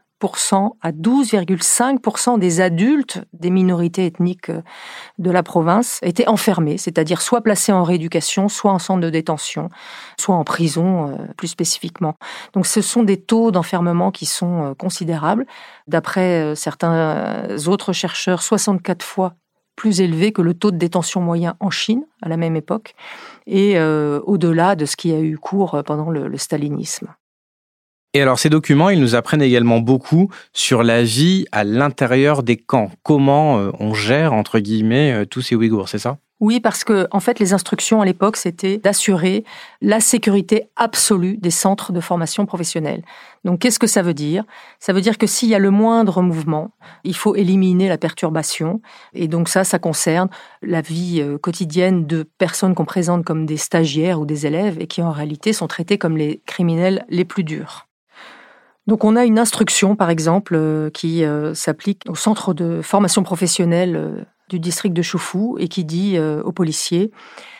à 0.81 0.91
12,5% 0.91 2.39
des 2.39 2.61
adultes 2.61 3.21
des 3.33 3.49
minorités 3.49 4.05
ethniques 4.05 4.51
de 5.17 5.31
la 5.31 5.43
province 5.43 5.99
étaient 6.01 6.27
enfermés, 6.27 6.77
c'est-à-dire 6.77 7.21
soit 7.21 7.41
placés 7.41 7.71
en 7.71 7.83
rééducation, 7.83 8.49
soit 8.49 8.71
en 8.71 8.79
centre 8.79 9.01
de 9.01 9.09
détention, 9.09 9.69
soit 10.19 10.35
en 10.35 10.43
prison 10.43 11.07
euh, 11.07 11.15
plus 11.37 11.47
spécifiquement. 11.47 12.15
Donc 12.53 12.67
ce 12.67 12.81
sont 12.81 13.03
des 13.03 13.17
taux 13.17 13.51
d'enfermement 13.51 14.11
qui 14.11 14.25
sont 14.25 14.63
euh, 14.63 14.73
considérables. 14.73 15.45
D'après 15.87 16.41
euh, 16.41 16.55
certains 16.55 17.45
autres 17.67 17.93
chercheurs, 17.93 18.41
64 18.41 19.03
fois 19.03 19.35
plus 19.75 20.01
élevé 20.01 20.33
que 20.33 20.41
le 20.41 20.53
taux 20.53 20.71
de 20.71 20.77
détention 20.77 21.21
moyen 21.21 21.55
en 21.61 21.69
Chine 21.69 22.03
à 22.21 22.27
la 22.27 22.35
même 22.35 22.57
époque 22.57 22.95
et 23.47 23.79
au-delà 23.79 24.75
de 24.75 24.85
ce 24.85 24.97
qui 24.97 25.13
a 25.13 25.21
eu 25.21 25.37
cours 25.37 25.81
pendant 25.85 26.09
le 26.09 26.37
stalinisme. 26.37 27.07
Et 28.15 28.21
alors 28.23 28.39
ces 28.39 28.49
documents, 28.49 28.89
ils 28.89 28.99
nous 28.99 29.13
apprennent 29.13 29.43
également 29.43 29.79
beaucoup 29.79 30.31
sur 30.51 30.81
la 30.81 31.03
vie 31.03 31.45
à 31.51 31.63
l'intérieur 31.63 32.41
des 32.41 32.57
camps. 32.57 32.89
Comment 33.03 33.59
euh, 33.59 33.71
on 33.79 33.93
gère, 33.93 34.33
entre 34.33 34.57
guillemets, 34.59 35.13
euh, 35.13 35.25
tous 35.25 35.41
ces 35.41 35.55
Ouïghours, 35.55 35.89
c'est 35.89 35.99
ça? 35.99 36.17
Oui, 36.39 36.61
parce 36.61 36.85
que 36.85 37.05
en 37.11 37.19
fait, 37.19 37.37
les 37.37 37.53
instructions 37.53 38.01
à 38.01 38.05
l'époque, 38.05 38.37
c'était 38.37 38.77
d'assurer 38.77 39.43
la 39.81 39.99
sécurité 39.99 40.69
absolue 40.77 41.37
des 41.37 41.51
centres 41.51 41.91
de 41.91 41.99
formation 41.99 42.45
professionnelle. 42.45 43.03
Donc, 43.43 43.59
qu'est-ce 43.59 43.77
que 43.77 43.87
ça 43.87 44.01
veut 44.01 44.13
dire? 44.13 44.43
Ça 44.79 44.93
veut 44.93 45.01
dire 45.01 45.17
que 45.17 45.27
s'il 45.27 45.49
y 45.49 45.55
a 45.55 45.59
le 45.59 45.69
moindre 45.69 46.21
mouvement, 46.21 46.71
il 47.03 47.15
faut 47.15 47.35
éliminer 47.35 47.89
la 47.89 47.97
perturbation. 47.97 48.81
Et 49.13 49.27
donc 49.27 49.49
ça, 49.49 49.63
ça 49.65 49.79
concerne 49.79 50.29
la 50.61 50.81
vie 50.81 51.21
euh, 51.21 51.37
quotidienne 51.37 52.07
de 52.07 52.23
personnes 52.23 52.73
qu'on 52.73 52.85
présente 52.85 53.25
comme 53.25 53.45
des 53.45 53.57
stagiaires 53.57 54.19
ou 54.19 54.25
des 54.25 54.47
élèves 54.47 54.79
et 54.79 54.87
qui 54.87 55.01
en 55.01 55.11
réalité 55.11 55.51
sont 55.53 55.67
traités 55.67 55.97
comme 55.97 56.17
les 56.17 56.41
criminels 56.45 57.05
les 57.09 57.25
plus 57.25 57.43
durs. 57.43 57.88
Donc 58.89 59.03
on 59.03 59.15
a 59.15 59.23
une 59.23 59.37
instruction, 59.37 59.95
par 59.95 60.09
exemple, 60.09 60.55
euh, 60.55 60.89
qui 60.89 61.23
euh, 61.23 61.53
s'applique 61.53 62.01
au 62.09 62.15
centre 62.15 62.55
de 62.55 62.81
formation 62.81 63.21
professionnelle 63.21 63.95
euh, 63.95 64.23
du 64.49 64.59
district 64.59 64.93
de 64.93 65.03
Choufou 65.03 65.57
et 65.59 65.67
qui 65.67 65.85
dit 65.85 66.17
aux 66.19 66.51
policiers, 66.51 67.11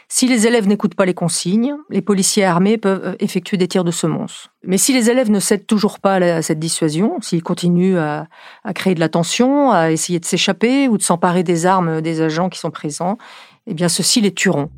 si 0.07 0.27
les 0.27 0.48
élèves 0.48 0.67
n'écoutent 0.67 0.95
pas 0.95 1.05
les 1.05 1.13
consignes, 1.13 1.75
les 1.91 2.01
policiers 2.01 2.45
armés 2.45 2.79
peuvent 2.79 3.15
effectuer 3.19 3.57
des 3.57 3.67
tirs 3.67 3.83
de 3.83 3.91
semonce. 3.91 4.50
Mais 4.63 4.79
si 4.79 4.91
les 4.91 5.12
élèves 5.12 5.29
ne 5.29 5.39
cèdent 5.39 5.67
toujours 5.67 6.00
pas 6.00 6.15
à 6.15 6.41
cette 6.41 6.57
dissuasion, 6.57 7.17
s'ils 7.21 7.43
continuent 7.43 8.00
à, 8.00 8.25
créer 8.74 8.95
de 8.95 9.00
la 9.00 9.07
tension, 9.07 9.69
à 9.69 9.91
essayer 9.91 10.19
de 10.19 10.25
s'échapper 10.25 10.88
ou 10.88 10.98
de 10.98 11.03
s'emparer 11.03 11.43
des 11.43 11.67
armes 11.67 12.01
des 12.01 12.21
agents 12.21 12.50
qui 12.50 12.57
sont 12.57 12.71
présents, 12.71 13.19
eh 13.67 13.75
bien 13.75 13.88
ceux-ci 13.88 14.19
les 14.19 14.33
tueront. 14.33 14.71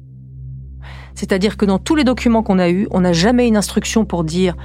C'est-à-dire 1.16 1.56
que 1.56 1.66
dans 1.66 1.80
tous 1.80 1.96
les 1.96 2.04
documents 2.04 2.44
qu'on 2.44 2.60
a 2.60 2.70
eus, 2.70 2.88
on 2.92 3.00
n'a 3.00 3.14
jamais 3.14 3.48
une 3.48 3.56
instruction 3.56 4.04
pour 4.04 4.26
dire 4.26 4.58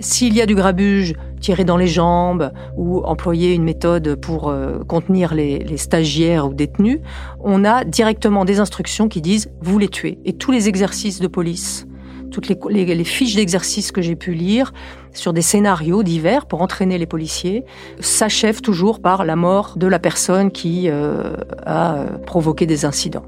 s'il 0.00 0.34
y 0.34 0.40
a 0.40 0.46
du 0.46 0.54
grabuge, 0.54 1.14
tirer 1.40 1.64
dans 1.64 1.76
les 1.76 1.86
jambes 1.86 2.52
ou 2.76 3.00
employer 3.00 3.54
une 3.54 3.64
méthode 3.64 4.16
pour 4.16 4.48
euh, 4.48 4.80
contenir 4.84 5.34
les, 5.34 5.76
stagiaires 5.76 6.48
ou 6.48 6.54
détenus, 6.54 7.00
on 7.40 7.64
a 7.64 7.84
directement 7.84 8.44
des 8.44 8.60
instructions 8.60 9.08
qui 9.08 9.20
disent 9.20 9.50
vous 9.60 9.78
les 9.78 9.88
tuez. 9.88 10.18
Et 10.24 10.32
tous 10.32 10.50
les 10.50 10.68
exercices 10.68 11.20
de 11.20 11.28
police, 11.28 11.86
toutes 12.30 12.48
les, 12.48 13.04
fiches 13.04 13.36
d'exercice 13.36 13.92
que 13.92 14.02
j'ai 14.02 14.16
pu 14.16 14.34
lire 14.34 14.72
sur 15.12 15.32
des 15.32 15.42
scénarios 15.42 16.02
divers 16.02 16.46
pour 16.46 16.62
entraîner 16.62 16.98
les 16.98 17.06
policiers 17.06 17.64
s'achèvent 18.00 18.60
toujours 18.60 19.00
par 19.00 19.24
la 19.24 19.36
mort 19.36 19.74
de 19.76 19.86
la 19.86 19.98
personne 19.98 20.50
qui 20.50 20.88
euh, 20.88 21.34
a 21.64 21.96
euh, 21.96 22.18
provoqué 22.18 22.66
des 22.66 22.84
incidents. 22.84 23.24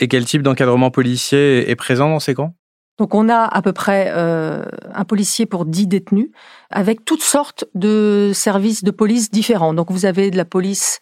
Et 0.00 0.08
quel 0.08 0.24
type 0.24 0.42
d'encadrement 0.42 0.90
policier 0.90 1.70
est 1.70 1.76
présent 1.76 2.08
dans 2.08 2.20
ces 2.20 2.34
camps? 2.34 2.54
Donc 2.98 3.14
on 3.14 3.28
a 3.28 3.42
à 3.42 3.62
peu 3.62 3.72
près 3.72 4.12
euh, 4.14 4.64
un 4.92 5.04
policier 5.04 5.46
pour 5.46 5.64
dix 5.64 5.86
détenus, 5.86 6.30
avec 6.70 7.04
toutes 7.04 7.22
sortes 7.22 7.64
de 7.74 8.30
services 8.34 8.84
de 8.84 8.90
police 8.90 9.30
différents. 9.30 9.74
Donc 9.74 9.90
vous 9.90 10.06
avez 10.06 10.30
de 10.30 10.36
la 10.36 10.44
police 10.44 11.00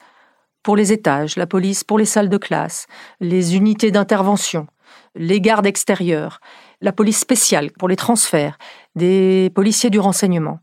pour 0.63 0.77
les 0.77 0.93
étages, 0.93 1.37
la 1.37 1.47
police 1.47 1.85
pour 1.85 1.99
les 1.99 2.05
salles 2.05 2.29
de 2.29 2.37
classe, 2.39 2.87
les 3.21 3.57
unités 3.57 3.91
d'intervention, 3.91 4.67
les 5.15 5.41
gardes 5.41 5.67
extérieures, 5.67 6.41
la 6.81 6.93
police 6.93 7.19
spéciale 7.19 7.71
pour 7.73 7.89
les 7.89 7.97
transferts, 7.97 8.59
des 8.95 9.51
policiers 9.55 9.91
du 9.91 10.01
renseignement. 10.01 10.61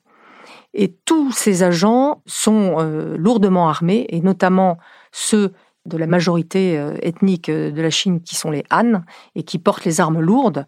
Et 0.74 0.96
tous 1.06 1.32
ces 1.32 1.64
agents 1.64 2.22
sont 2.26 2.76
euh, 2.80 3.18
lourdement 3.18 3.70
armés, 3.70 4.06
et 4.10 4.22
notamment 4.22 4.78
ceux 5.12 5.54
de 5.86 5.98
la 5.98 6.08
majorité 6.08 6.78
euh, 6.78 6.96
ethnique 7.02 7.50
de 7.50 7.82
la 7.82 7.90
Chine 7.90 8.22
qui 8.22 8.36
sont 8.36 8.52
les 8.52 8.64
Han 8.72 9.02
et 9.36 9.44
qui 9.44 9.60
portent 9.60 9.86
les 9.86 10.00
armes 10.00 10.20
lourdes. 10.20 10.66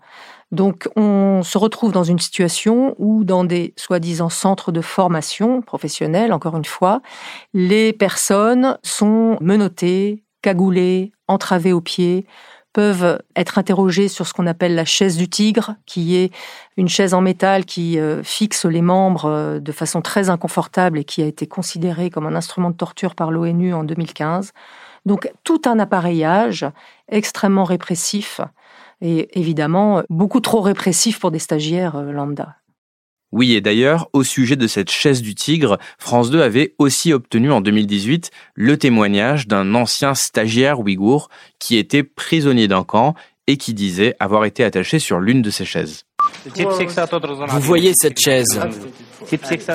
Donc 0.51 0.89
on 0.97 1.43
se 1.43 1.57
retrouve 1.57 1.93
dans 1.93 2.03
une 2.03 2.19
situation 2.19 2.95
où 2.97 3.23
dans 3.23 3.43
des 3.45 3.73
soi-disant 3.77 4.29
centres 4.29 4.71
de 4.71 4.81
formation 4.81 5.61
professionnelle, 5.61 6.33
encore 6.33 6.57
une 6.57 6.65
fois, 6.65 7.01
les 7.53 7.93
personnes 7.93 8.77
sont 8.83 9.37
menottées, 9.39 10.23
cagoulées, 10.41 11.13
entravées 11.27 11.71
aux 11.71 11.81
pieds, 11.81 12.25
peuvent 12.73 13.21
être 13.35 13.57
interrogées 13.57 14.07
sur 14.07 14.27
ce 14.27 14.33
qu'on 14.33 14.47
appelle 14.47 14.75
la 14.75 14.85
chaise 14.85 15.17
du 15.17 15.29
tigre, 15.29 15.75
qui 15.85 16.15
est 16.15 16.31
une 16.77 16.87
chaise 16.87 17.13
en 17.13 17.21
métal 17.21 17.65
qui 17.65 17.99
euh, 17.99 18.23
fixe 18.23 18.65
les 18.65 18.81
membres 18.81 19.25
euh, 19.25 19.59
de 19.59 19.71
façon 19.71 20.01
très 20.01 20.29
inconfortable 20.29 20.99
et 20.99 21.03
qui 21.03 21.21
a 21.21 21.25
été 21.25 21.47
considérée 21.47 22.09
comme 22.09 22.25
un 22.25 22.35
instrument 22.35 22.69
de 22.69 22.75
torture 22.75 23.15
par 23.15 23.31
l'ONU 23.31 23.73
en 23.73 23.83
2015. 23.83 24.53
Donc 25.05 25.31
tout 25.43 25.61
un 25.65 25.79
appareillage 25.79 26.65
extrêmement 27.09 27.63
répressif 27.63 28.39
et 29.01 29.37
évidemment 29.39 30.03
beaucoup 30.09 30.39
trop 30.39 30.61
répressif 30.61 31.19
pour 31.19 31.31
des 31.31 31.39
stagiaires 31.39 31.95
euh, 31.95 32.11
lambda. 32.11 32.55
Oui, 33.31 33.53
et 33.53 33.61
d'ailleurs, 33.61 34.09
au 34.11 34.23
sujet 34.23 34.57
de 34.57 34.67
cette 34.67 34.91
chaise 34.91 35.21
du 35.21 35.35
tigre, 35.35 35.77
France 35.97 36.31
2 36.31 36.41
avait 36.41 36.75
aussi 36.79 37.13
obtenu 37.13 37.49
en 37.51 37.61
2018 37.61 38.29
le 38.55 38.77
témoignage 38.77 39.47
d'un 39.47 39.73
ancien 39.73 40.13
stagiaire 40.15 40.81
ouïghour 40.81 41.29
qui 41.57 41.77
était 41.77 42.03
prisonnier 42.03 42.67
d'un 42.67 42.83
camp 42.83 43.15
et 43.47 43.55
qui 43.55 43.73
disait 43.73 44.15
avoir 44.19 44.43
été 44.45 44.63
attaché 44.65 44.99
sur 44.99 45.19
l'une 45.19 45.41
de 45.41 45.49
ces 45.49 45.65
chaises. 45.65 46.03
Vous 47.47 47.59
voyez 47.59 47.93
cette 47.95 48.19
chaise 48.19 48.59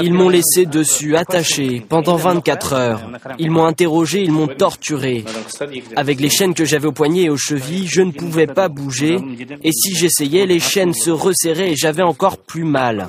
Ils 0.01 0.13
m'ont 0.13 0.29
laissé 0.29 0.67
dessus, 0.67 1.17
attaché, 1.17 1.85
pendant 1.89 2.17
24 2.17 2.73
heures. 2.73 3.11
Ils 3.39 3.51
m'ont 3.51 3.65
interrogé, 3.65 4.23
ils 4.23 4.33
m'ont 4.33 4.49
torturé. 4.49 5.25
Avec 5.97 6.21
les 6.21 6.31
chaînes 6.31 6.55
que 6.55 6.65
j'avais 6.65 6.87
au 6.87 6.93
poignet 6.93 7.23
et 7.23 7.31
aux 7.31 7.37
chevilles, 7.37 7.87
je 7.87 8.03
ne 8.03 8.13
pouvais 8.13 8.47
pas 8.47 8.69
bouger. 8.69 9.19
Et 9.63 9.73
si 9.73 9.95
j'essayais, 9.95 10.47
les 10.47 10.61
chaînes 10.61 10.95
se 10.95 11.11
resserraient 11.11 11.73
et 11.73 11.77
j'avais 11.77 12.03
encore 12.03 12.39
plus 12.39 12.65
mal. 12.65 13.09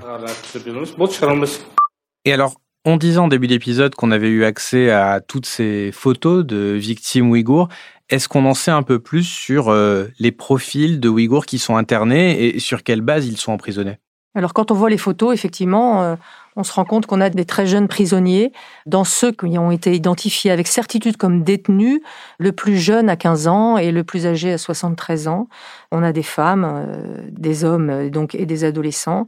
Et 2.26 2.34
alors, 2.34 2.56
on 2.86 2.96
disait 2.96 3.18
en 3.18 3.28
début 3.28 3.48
d'épisode 3.48 3.96
qu'on 3.96 4.12
avait 4.12 4.30
eu 4.30 4.46
accès 4.46 4.92
à 4.92 5.20
toutes 5.20 5.46
ces 5.46 5.92
photos 5.92 6.46
de 6.46 6.74
victimes 6.74 7.30
ouïghours. 7.30 7.68
Est-ce 8.10 8.30
qu'on 8.30 8.46
en 8.46 8.54
sait 8.54 8.72
un 8.72 8.84
peu 8.84 9.00
plus 9.00 9.24
sur 9.24 9.70
euh, 9.70 10.06
les 10.20 10.32
profils 10.32 11.00
de 11.00 11.10
Ouïghours 11.10 11.46
qui 11.46 11.60
sont 11.60 11.76
internés 11.76 12.42
et 12.42 12.60
sur 12.60 12.84
quelle 12.84 13.02
base 13.02 13.28
ils 13.28 13.38
sont 13.38 13.52
emprisonnés? 13.52 13.98
Alors 14.34 14.54
quand 14.54 14.72
on 14.72 14.76
voit 14.76 14.90
les 14.90 14.98
photos, 14.98 15.34
effectivement, 15.34 16.04
euh, 16.04 16.16
on 16.58 16.64
se 16.64 16.74
rend 16.74 16.86
compte 16.86 17.06
qu'on 17.06 17.22
a 17.22 17.30
des 17.30 17.46
très 17.46 17.68
jeunes 17.68 17.88
prisonniers. 17.88 18.52
Dans 18.88 19.04
ceux 19.04 19.32
qui 19.32 19.58
ont 19.60 19.70
été 19.70 19.94
identifiés 19.94 20.50
avec 20.50 20.68
certitude 20.68 21.16
comme 21.16 21.44
détenus, 21.44 22.02
le 22.40 22.52
plus 22.52 22.78
jeune 22.78 23.10
à 23.10 23.16
15 23.16 23.48
ans 23.48 23.78
et 23.78 23.92
le 23.92 24.04
plus 24.04 24.26
âgé 24.26 24.52
à 24.52 24.58
73 24.58 25.28
ans. 25.28 25.48
On 25.92 26.02
a 26.02 26.12
des 26.12 26.24
femmes, 26.24 26.66
euh, 26.66 27.18
des 27.32 27.64
hommes 27.64 28.10
donc 28.10 28.34
et 28.34 28.48
des 28.48 28.64
adolescents. 28.64 29.28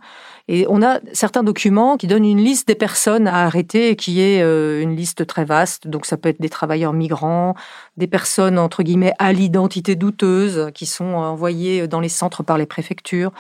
Et 0.52 0.66
on 0.68 0.82
a 0.82 1.00
certains 1.14 1.44
documents 1.44 1.96
qui 1.96 2.08
donnent 2.08 2.26
une 2.26 2.44
liste 2.44 2.68
des 2.68 2.74
personnes 2.74 3.28
à 3.28 3.46
arrêter, 3.46 3.96
qui 3.96 4.20
est 4.20 4.42
euh, 4.42 4.82
une 4.82 4.96
liste 4.96 5.28
très 5.28 5.46
vaste. 5.46 5.88
Donc 5.88 6.08
ça 6.08 6.18
peut 6.18 6.30
être 6.30 6.42
des 6.42 6.50
travailleurs 6.50 6.94
migrants, 6.94 7.54
des 7.98 8.08
personnes 8.08 8.58
entre 8.58 8.82
guillemets 8.82 9.14
à 9.20 9.32
l'identité 9.32 9.96
douteuse 9.96 10.72
qui 10.74 10.88
sont 10.88 11.14
envoyées 11.14 11.88
dans 11.88 12.00
les 12.00 12.10
centres 12.10 12.42
par 12.42 12.58
les 12.58 12.66
préfectures. 12.66 13.32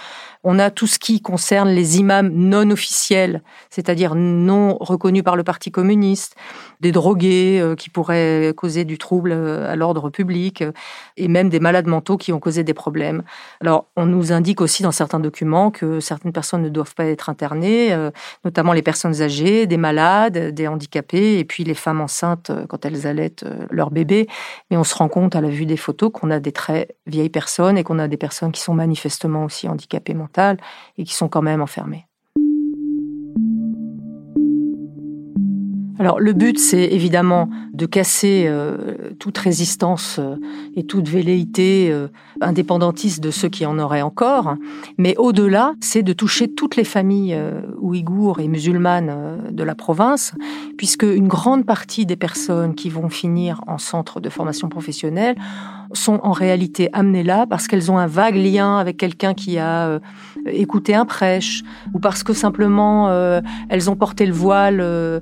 On 0.43 0.59
a 0.59 0.69
tout 0.69 0.85
ce 0.85 0.99
qui 0.99 1.19
concerne 1.19 1.69
les 1.69 1.97
imams 1.97 2.29
non 2.29 2.69
officiels, 2.69 3.41
c'est-à-dire 3.79 4.13
non 4.13 4.77
reconnus 4.79 5.23
par 5.23 5.37
le 5.37 5.43
Parti 5.43 5.71
communiste, 5.71 6.35
des 6.81 6.91
drogués 6.91 7.59
euh, 7.61 7.75
qui 7.75 7.89
pourraient 7.89 8.53
causer 8.55 8.83
du 8.83 8.97
trouble 8.97 9.31
euh, 9.31 9.71
à 9.71 9.77
l'ordre 9.77 10.09
public, 10.09 10.61
euh, 10.61 10.71
et 11.15 11.29
même 11.29 11.47
des 11.49 11.61
malades 11.61 11.87
mentaux 11.87 12.17
qui 12.17 12.33
ont 12.33 12.39
causé 12.39 12.65
des 12.65 12.73
problèmes. 12.73 13.23
Alors, 13.61 13.87
on 13.95 14.05
nous 14.05 14.33
indique 14.33 14.59
aussi 14.59 14.83
dans 14.83 14.91
certains 14.91 15.19
documents 15.19 15.71
que 15.71 16.01
certaines 16.01 16.33
personnes 16.33 16.61
ne 16.61 16.69
doivent 16.69 16.93
pas 16.93 17.05
être 17.05 17.29
internées, 17.29 17.95
notamment 18.43 18.73
les 18.73 18.81
personnes 18.81 19.21
âgées, 19.21 19.65
des 19.65 19.77
malades, 19.77 20.53
des 20.53 20.67
handicapés, 20.67 21.39
et 21.39 21.45
puis 21.45 21.63
les 21.63 21.73
femmes 21.73 22.01
enceintes 22.01 22.51
quand 22.67 22.85
elles 22.85 23.07
allaitent 23.07 23.45
leur 23.69 23.91
bébé. 23.91 24.27
Mais 24.71 24.77
on 24.77 24.83
se 24.83 24.95
rend 24.95 25.07
compte 25.07 25.35
à 25.35 25.41
la 25.41 25.49
vue 25.49 25.65
des 25.65 25.77
photos 25.77 26.11
qu'on 26.13 26.31
a 26.31 26.39
des 26.39 26.51
très 26.51 26.89
vieilles 27.07 27.29
personnes 27.29 27.77
et 27.77 27.83
qu'on 27.83 27.99
a 27.99 28.07
des 28.07 28.17
personnes 28.17 28.51
qui 28.51 28.61
sont 28.61 28.73
manifestement 28.73 29.45
aussi 29.45 29.67
handicapées 29.67 30.13
mentales 30.13 30.57
et 30.97 31.03
qui 31.03 31.13
sont 31.13 31.29
quand 31.29 31.41
même 31.41 31.61
enfermées. 31.61 32.08
Alors 35.99 36.21
le 36.21 36.31
but, 36.31 36.57
c'est 36.57 36.85
évidemment 36.85 37.49
de 37.73 37.85
casser 37.85 38.45
euh, 38.47 39.13
toute 39.19 39.37
résistance 39.37 40.15
euh, 40.17 40.37
et 40.77 40.85
toute 40.85 41.09
velléité 41.09 41.89
euh, 41.91 42.07
indépendantiste 42.39 43.21
de 43.21 43.31
ceux 43.31 43.49
qui 43.49 43.65
en 43.65 43.77
auraient 43.77 44.01
encore, 44.01 44.55
mais 44.97 45.17
au-delà, 45.17 45.73
c'est 45.81 46.01
de 46.01 46.13
toucher 46.13 46.47
toutes 46.47 46.77
les 46.77 46.85
familles 46.85 47.37
ouïghours 47.79 48.39
et 48.39 48.47
musulmanes 48.47 49.51
de 49.51 49.63
la 49.63 49.75
province, 49.75 50.33
puisque 50.77 51.03
une 51.03 51.27
grande 51.27 51.65
partie 51.65 52.05
des 52.05 52.15
personnes 52.15 52.75
qui 52.75 52.89
vont 52.89 53.09
finir 53.09 53.61
en 53.67 53.77
centre 53.77 54.21
de 54.21 54.29
formation 54.29 54.69
professionnelle 54.69 55.35
sont 55.93 56.19
en 56.23 56.31
réalité 56.31 56.89
amenées 56.93 57.23
là 57.23 57.45
parce 57.47 57.67
qu'elles 57.67 57.91
ont 57.91 57.97
un 57.97 58.07
vague 58.07 58.35
lien 58.35 58.77
avec 58.77 58.97
quelqu'un 58.97 59.33
qui 59.33 59.57
a 59.57 59.87
euh, 59.87 59.99
écouté 60.45 60.95
un 60.95 61.05
prêche, 61.05 61.63
ou 61.93 61.99
parce 61.99 62.23
que 62.23 62.33
simplement 62.33 63.09
euh, 63.09 63.41
elles 63.69 63.89
ont 63.89 63.95
porté 63.95 64.25
le 64.25 64.33
voile, 64.33 64.79
euh, 64.81 65.19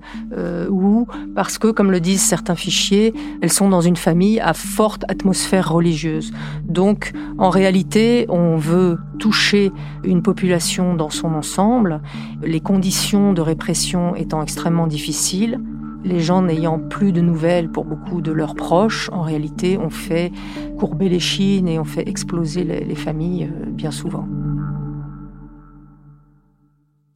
ou 0.69 1.07
parce 1.36 1.57
que, 1.57 1.67
comme 1.67 1.91
le 1.91 2.00
disent 2.00 2.21
certains 2.21 2.55
fichiers, 2.55 3.13
elles 3.41 3.51
sont 3.51 3.69
dans 3.69 3.81
une 3.81 3.95
famille 3.95 4.39
à 4.39 4.53
forte 4.53 5.03
atmosphère 5.07 5.71
religieuse. 5.71 6.33
Donc, 6.63 7.13
en 7.38 7.50
réalité, 7.50 8.25
on 8.29 8.57
veut 8.57 8.97
toucher 9.19 9.71
une 10.03 10.21
population 10.21 10.95
dans 10.95 11.09
son 11.09 11.33
ensemble, 11.33 12.01
les 12.43 12.59
conditions 12.59 13.33
de 13.33 13.41
répression 13.41 14.15
étant 14.15 14.41
extrêmement 14.41 14.88
difficiles, 14.88 15.59
les 16.04 16.20
gens 16.20 16.42
n'ayant 16.42 16.80
plus 16.80 17.12
de 17.12 17.22
nouvelles 17.22 17.70
pour 17.70 17.86
beaucoup 17.86 18.22
de 18.22 18.32
leurs 18.32 18.56
proches, 18.56 19.10
en 19.12 19.22
réalité, 19.22 19.77
ont 19.77 19.89
fait 19.89 20.32
courber 20.77 21.10
les 21.10 21.20
chines 21.20 21.68
et 21.68 21.80
ont 21.80 21.86
fait 21.86 22.08
exploser 22.08 22.63
les, 22.63 22.96
familles 22.96 23.50
euh, 23.51 23.66
bien 23.70 23.92
souvent. 23.92 24.27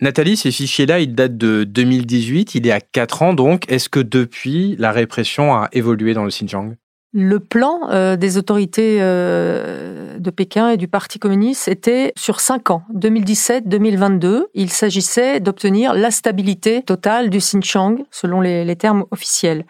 Nathalie, 0.02 0.36
ces 0.36 0.52
fichiers-là, 0.52 1.00
ils 1.00 1.14
datent 1.14 1.38
de 1.38 1.64
2018, 1.64 2.56
il 2.56 2.66
y 2.66 2.72
a 2.72 2.82
4 2.82 3.22
ans 3.22 3.34
donc. 3.34 3.72
Est-ce 3.72 3.88
que 3.88 4.00
depuis, 4.00 4.76
la 4.78 4.92
répression 4.92 5.54
a 5.54 5.70
évolué 5.74 6.14
dans 6.14 6.24
le 6.24 6.30
Xinjiang? 6.30 6.76
Le 7.14 7.40
plan 7.40 7.90
euh, 7.90 8.16
des 8.16 8.38
autorités 8.38 9.00
euh, 9.02 10.18
de 10.18 10.30
Pékin 10.30 10.70
et 10.70 10.78
du 10.78 10.88
Parti 10.88 11.20
communiste 11.20 11.68
était 11.68 12.14
sur 12.16 12.40
cinq 12.40 12.70
ans, 12.70 12.84
2017-2022. 12.96 14.44
Il 14.54 14.70
s'agissait 14.70 15.40
d'obtenir 15.40 15.94
la 15.94 16.12
stabilité 16.12 16.84
totale 16.84 17.30
du 17.30 17.40
Xinjiang, 17.40 17.98
selon 18.12 18.40
les, 18.40 18.76
termes 18.76 19.06
officiels. 19.12 19.66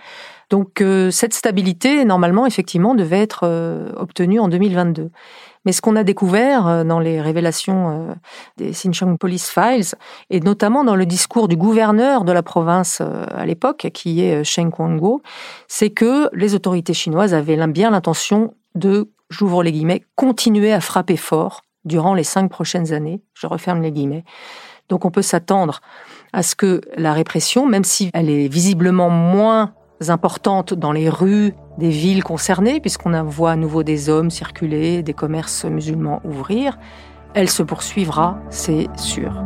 Donc 0.51 0.81
euh, 0.81 1.09
cette 1.09 1.33
stabilité, 1.33 2.05
normalement, 2.05 2.45
effectivement, 2.45 2.93
devait 2.93 3.21
être 3.21 3.91
obtenue 3.97 4.39
en 4.39 4.47
2022. 4.47 5.09
Mais 5.65 5.71
ce 5.71 5.81
qu'on 5.81 5.95
a 5.95 6.03
découvert 6.03 6.67
euh, 6.67 6.83
dans 6.83 6.99
les 6.99 7.21
révélations 7.21 8.09
euh, 8.09 8.13
des 8.57 8.71
Xinjiang 8.71 9.17
Police 9.17 9.49
Files, 9.49 9.95
et 10.29 10.39
notamment 10.39 10.83
dans 10.83 10.95
le 10.95 11.05
discours 11.05 11.47
du 11.47 11.55
gouverneur 11.55 12.23
de 12.23 12.31
la 12.31 12.43
province 12.43 12.99
euh, 13.01 13.25
à 13.29 13.45
l'époque, 13.45 13.89
qui 13.93 14.23
est 14.23 14.43
Shen 14.43 14.71
Kuangguo, 14.71 15.21
c'est 15.67 15.91
que 15.91 16.29
les 16.33 16.55
autorités 16.55 16.93
chinoises 16.93 17.33
avaient 17.33 17.67
bien 17.67 17.91
l'intention 17.91 18.53
de, 18.75 19.09
j'ouvre 19.29 19.63
les 19.63 19.71
guillemets, 19.71 20.03
continuer 20.15 20.73
à 20.73 20.81
frapper 20.81 21.17
fort 21.17 21.61
durant 21.85 22.13
les 22.13 22.23
cinq 22.23 22.49
prochaines 22.49 22.93
années. 22.93 23.21
Je 23.33 23.47
referme 23.47 23.81
les 23.81 23.91
guillemets. 23.91 24.23
Donc 24.89 25.05
on 25.05 25.11
peut 25.11 25.21
s'attendre 25.21 25.81
à 26.33 26.43
ce 26.43 26.55
que 26.55 26.81
la 26.95 27.13
répression, 27.13 27.65
même 27.65 27.83
si 27.83 28.09
elle 28.13 28.29
est 28.29 28.47
visiblement 28.47 29.09
moins 29.09 29.73
importantes 30.09 30.73
dans 30.73 30.91
les 30.91 31.09
rues 31.09 31.53
des 31.77 31.89
villes 31.89 32.23
concernées, 32.23 32.79
puisqu'on 32.79 33.21
voit 33.23 33.51
à 33.51 33.55
nouveau 33.55 33.83
des 33.83 34.09
hommes 34.09 34.29
circuler, 34.29 35.03
des 35.03 35.13
commerces 35.13 35.65
musulmans 35.65 36.21
ouvrir. 36.23 36.77
Elle 37.33 37.49
se 37.49 37.63
poursuivra, 37.63 38.39
c'est 38.49 38.87
sûr. 38.97 39.43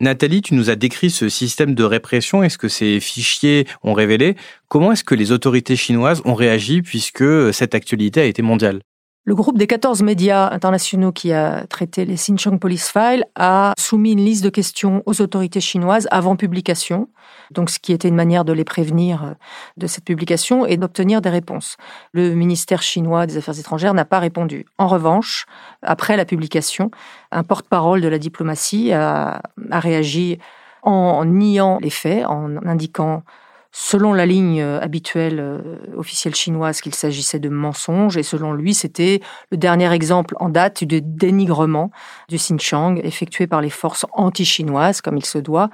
Nathalie, 0.00 0.42
tu 0.42 0.54
nous 0.54 0.70
as 0.70 0.76
décrit 0.76 1.10
ce 1.10 1.28
système 1.28 1.74
de 1.74 1.82
répression 1.82 2.44
et 2.44 2.48
ce 2.48 2.56
que 2.56 2.68
ces 2.68 3.00
fichiers 3.00 3.66
ont 3.82 3.94
révélé? 3.94 4.36
Comment 4.68 4.92
est-ce 4.92 5.02
que 5.02 5.16
les 5.16 5.32
autorités 5.32 5.74
chinoises 5.74 6.22
ont 6.24 6.34
réagi 6.34 6.82
puisque 6.82 7.52
cette 7.52 7.74
actualité 7.74 8.20
a 8.20 8.24
été 8.24 8.40
mondiale? 8.40 8.80
Le 9.28 9.34
groupe 9.34 9.58
des 9.58 9.66
14 9.66 10.02
médias 10.02 10.50
internationaux 10.50 11.12
qui 11.12 11.34
a 11.34 11.66
traité 11.66 12.06
les 12.06 12.14
Xinjiang 12.14 12.58
Police 12.58 12.90
Files 12.90 13.26
a 13.34 13.74
soumis 13.78 14.12
une 14.12 14.24
liste 14.24 14.42
de 14.42 14.48
questions 14.48 15.02
aux 15.04 15.20
autorités 15.20 15.60
chinoises 15.60 16.08
avant 16.10 16.34
publication, 16.34 17.10
donc 17.50 17.68
ce 17.68 17.78
qui 17.78 17.92
était 17.92 18.08
une 18.08 18.14
manière 18.14 18.46
de 18.46 18.54
les 18.54 18.64
prévenir 18.64 19.24
euh, 19.24 19.32
de 19.76 19.86
cette 19.86 20.04
publication 20.04 20.64
et 20.64 20.78
d'obtenir 20.78 21.20
des 21.20 21.28
réponses. 21.28 21.76
Le 22.12 22.34
ministère 22.34 22.80
chinois 22.80 23.26
des 23.26 23.36
Affaires 23.36 23.60
étrangères 23.60 23.92
n'a 23.92 24.06
pas 24.06 24.18
répondu. 24.18 24.64
En 24.78 24.86
revanche, 24.86 25.44
après 25.82 26.16
la 26.16 26.24
publication, 26.24 26.90
un 27.30 27.42
porte-parole 27.42 28.00
de 28.00 28.08
la 28.08 28.18
diplomatie 28.18 28.92
a, 28.92 29.42
a 29.70 29.80
réagi 29.80 30.38
en 30.82 31.26
niant 31.26 31.76
les 31.82 31.90
faits, 31.90 32.24
en 32.24 32.66
indiquant 32.66 33.24
selon 33.72 34.12
la 34.12 34.26
ligne 34.26 34.60
euh, 34.60 34.80
habituelle 34.80 35.40
euh, 35.40 35.76
officielle 35.96 36.34
chinoise 36.34 36.80
qu'il 36.80 36.94
s'agissait 36.94 37.38
de 37.38 37.48
mensonges 37.48 38.16
et 38.16 38.22
selon 38.22 38.52
lui 38.52 38.74
c'était 38.74 39.20
le 39.50 39.56
dernier 39.56 39.92
exemple 39.92 40.34
en 40.40 40.48
date 40.48 40.84
de 40.84 41.00
dénigrement 41.00 41.90
du 42.28 42.36
Xinjiang 42.36 42.98
effectué 43.04 43.46
par 43.46 43.60
les 43.60 43.70
forces 43.70 44.06
anti-chinoises 44.12 45.00
comme 45.00 45.16
il 45.16 45.24
se 45.24 45.38
doit. 45.38 45.68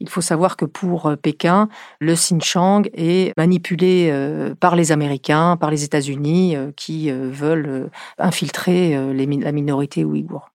Il 0.00 0.08
faut 0.08 0.20
savoir 0.20 0.56
que 0.56 0.64
pour 0.64 1.06
euh, 1.06 1.16
Pékin, 1.16 1.68
le 2.00 2.14
Xinjiang 2.14 2.82
est 2.94 3.32
manipulé 3.36 4.12
par 4.60 4.76
les 4.76 4.92
Américains, 4.92 5.56
par 5.56 5.70
les 5.70 5.84
États-Unis 5.84 6.56
qui 6.76 7.10
veulent 7.10 7.90
infiltrer 8.18 8.96
la 9.14 9.52
minorité 9.52 10.04
ouïghour. 10.04 10.50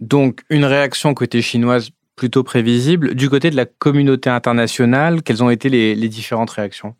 Donc 0.00 0.42
une 0.50 0.64
réaction 0.64 1.14
côté 1.14 1.42
chinoise 1.42 1.90
plutôt 2.18 2.42
prévisible. 2.42 3.14
Du 3.14 3.30
côté 3.30 3.48
de 3.48 3.56
la 3.56 3.64
communauté 3.64 4.28
internationale, 4.28 5.22
quelles 5.22 5.42
ont 5.42 5.48
été 5.48 5.70
les, 5.70 6.08
différentes 6.08 6.50
réactions? 6.50 6.94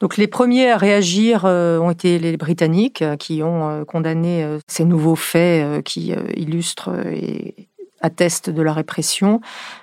Donc 0.00 0.16
les 0.16 0.26
premiers 0.26 0.70
à 0.70 0.76
réagir 0.78 1.44
euh, 1.44 1.78
ont 1.78 1.90
été 1.90 2.18
les 2.18 2.36
Britanniques 2.36 3.02
euh, 3.02 3.16
qui 3.16 3.42
ont 3.42 3.68
euh, 3.68 3.84
condamné 3.84 4.58
ces 4.66 4.84
nouveaux 4.84 5.16
faits 5.16 5.84
qui 5.84 6.12
illustrent 6.34 6.90
et 7.06 7.68
atteste 8.02 8.50
de 8.50 8.62
la 8.62 8.72
répression. 8.72 9.40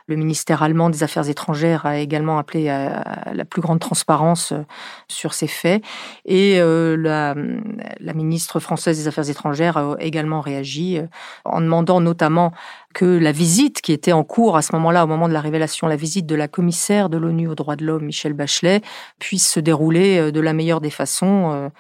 Le 0.08 0.16
ministère 0.16 0.62
allemand 0.62 0.90
des 0.90 1.04
Affaires 1.04 1.30
étrangères 1.30 1.86
a 1.86 1.98
également 1.98 2.38
appelé 2.38 2.70
à 2.70 3.34
la 3.34 3.46
plus 3.46 3.62
grande 3.62 3.80
transparence 3.80 4.52
euh, 4.52 4.64
sur 5.08 5.34
ces 5.34 5.48
faits. 5.48 5.84
Et 6.26 6.60
euh, 6.60 6.96
la, 6.98 8.14
ministre 8.14 8.60
française 8.60 8.98
des 8.98 9.08
Affaires 9.08 9.30
étrangères 9.30 9.78
a 9.78 9.96
également 10.00 10.42
réagi 10.42 10.98
euh, 10.98 11.08
en 11.46 11.62
demandant 11.62 12.02
notamment 12.02 12.52
que 12.94 13.06
la 13.06 13.32
visite 13.32 13.82
qui 13.82 13.94
était 13.94 14.12
en 14.12 14.24
cours 14.24 14.58
à 14.58 14.62
ce 14.62 14.76
moment-là, 14.76 15.06
au 15.06 15.08
moment 15.08 15.28
de 15.28 15.34
la 15.34 15.42
révélation, 15.42 15.88
la 15.88 15.96
visite 15.96 16.26
de 16.26 16.36
la 16.36 16.48
commissaire 16.48 17.10
de 17.10 17.18
l'ONU 17.18 17.48
aux 17.48 17.56
droits 17.56 17.76
de 17.76 17.86
l'homme, 17.86 18.06
Michel 18.06 18.34
Bachelet, 18.34 18.82
puisse 19.20 19.50
se 19.50 19.60
dérouler 19.60 20.32
de 20.32 20.40
la 20.40 20.54
meilleure 20.54 20.82
des 20.82 20.90
façons, 20.90 21.72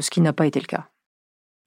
ce 0.00 0.10
qui 0.10 0.22
n'a 0.22 0.32
pas 0.32 0.46
été 0.46 0.58
le 0.58 0.66
cas. 0.66 0.86